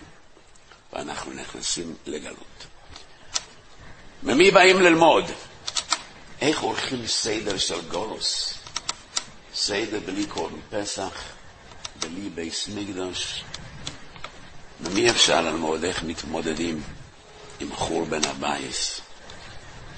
[0.92, 2.66] ואנחנו נכנסים לגלות.
[4.22, 5.24] ממי באים ללמוד?
[6.40, 8.54] איך עורכים סדר של גולוס?
[9.54, 11.22] סדר בלי קורבן פסח,
[12.00, 13.42] בלי בייס המקדוש.
[14.80, 16.82] ממי אפשר ללמוד איך מתמודדים
[17.60, 19.00] עם חורבן הבייס,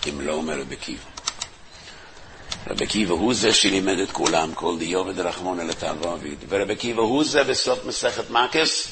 [0.09, 0.61] אם לא מרבי עקיבא?
[0.61, 6.20] רבי עקיבא הוא זה שלימד את כולם, כל דעביד רחמנא לטב עביד.
[6.49, 8.88] ורבי עקיבא הוא זה בסוף מסכת מכס,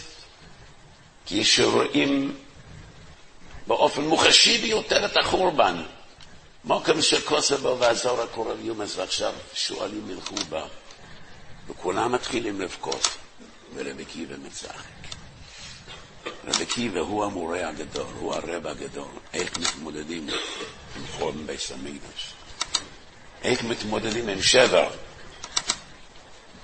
[1.26, 2.36] כי שרואים
[3.66, 5.82] באופן מוחשי ביותר את החורבן.
[6.64, 10.64] מוקם שכוסה בו ועזור הקורב יומס, ועכשיו שואלים ילכו בה,
[11.68, 13.09] וכולם מתחילים לבכות,
[13.74, 14.97] ורבי קיבא מצחק.
[16.49, 20.29] רבי קיבא הוא המורה הגדול, הוא הרב הגדול, איך מתמודדים
[20.97, 22.33] עם חורבן בית המקדש.
[23.43, 24.91] איך מתמודדים עם שבר,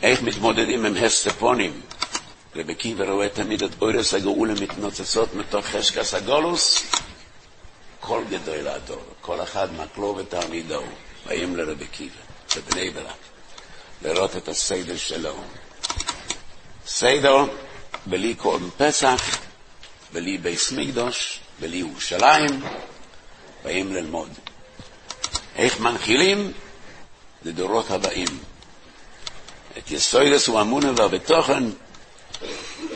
[0.03, 1.81] איך מתמודדים עם הסטפונים.
[2.57, 6.85] רבי קיבא רואה תמיד את אורס הגאולה מתנוצצות מתוך חשקס הגולוס,
[8.01, 10.83] כל גדול הדור, כל אחד מקלו ותלמידו,
[11.27, 12.15] באים לרבי קיבא,
[12.57, 13.17] לבני ברק,
[14.03, 15.35] לראות את הסדר שלו.
[16.87, 17.45] סדר
[18.07, 19.39] בלי קורבן פסח,
[20.15, 22.63] בלי בייס מקדוש, בלי ירושלים,
[23.65, 24.31] באים ללמוד.
[25.57, 26.53] איך מנחילים
[27.43, 28.39] לדורות הבאים.
[29.79, 31.65] את יסוידס ואמונה והבתוכן,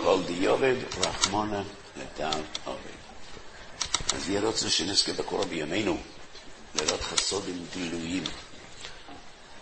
[0.03, 1.62] כל דיובד רחמונה
[1.97, 2.79] לטל עובד.
[4.16, 5.97] אז יהיה רוצה שנזכה בקורא בימינו,
[6.75, 8.25] לראות חסודים גילויים,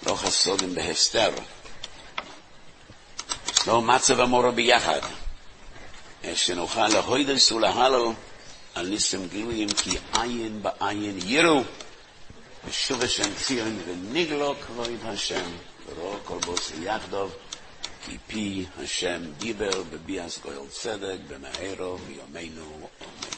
[0.07, 1.31] לא חסודים בהסתר,
[3.67, 5.01] לא מצב המורה ביחד,
[6.35, 7.95] שנוכל להוידס ולהלל
[8.74, 11.62] על ניסים גילויים, כי עין בעין יראו.
[12.68, 15.45] ושוב השם ציון ונגלו כבוד השם,
[15.89, 17.35] ורואו כל בוס יחדוב,
[18.05, 23.37] כי פי השם דיבר בביאס גויל צדק, במהרו ביומנו אמן.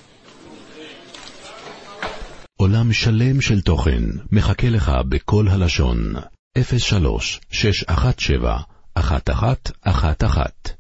[2.57, 6.15] עולם שלם של תוכן מחכה לך בכל הלשון,
[6.79, 8.59] 03 617
[8.97, 10.78] 1111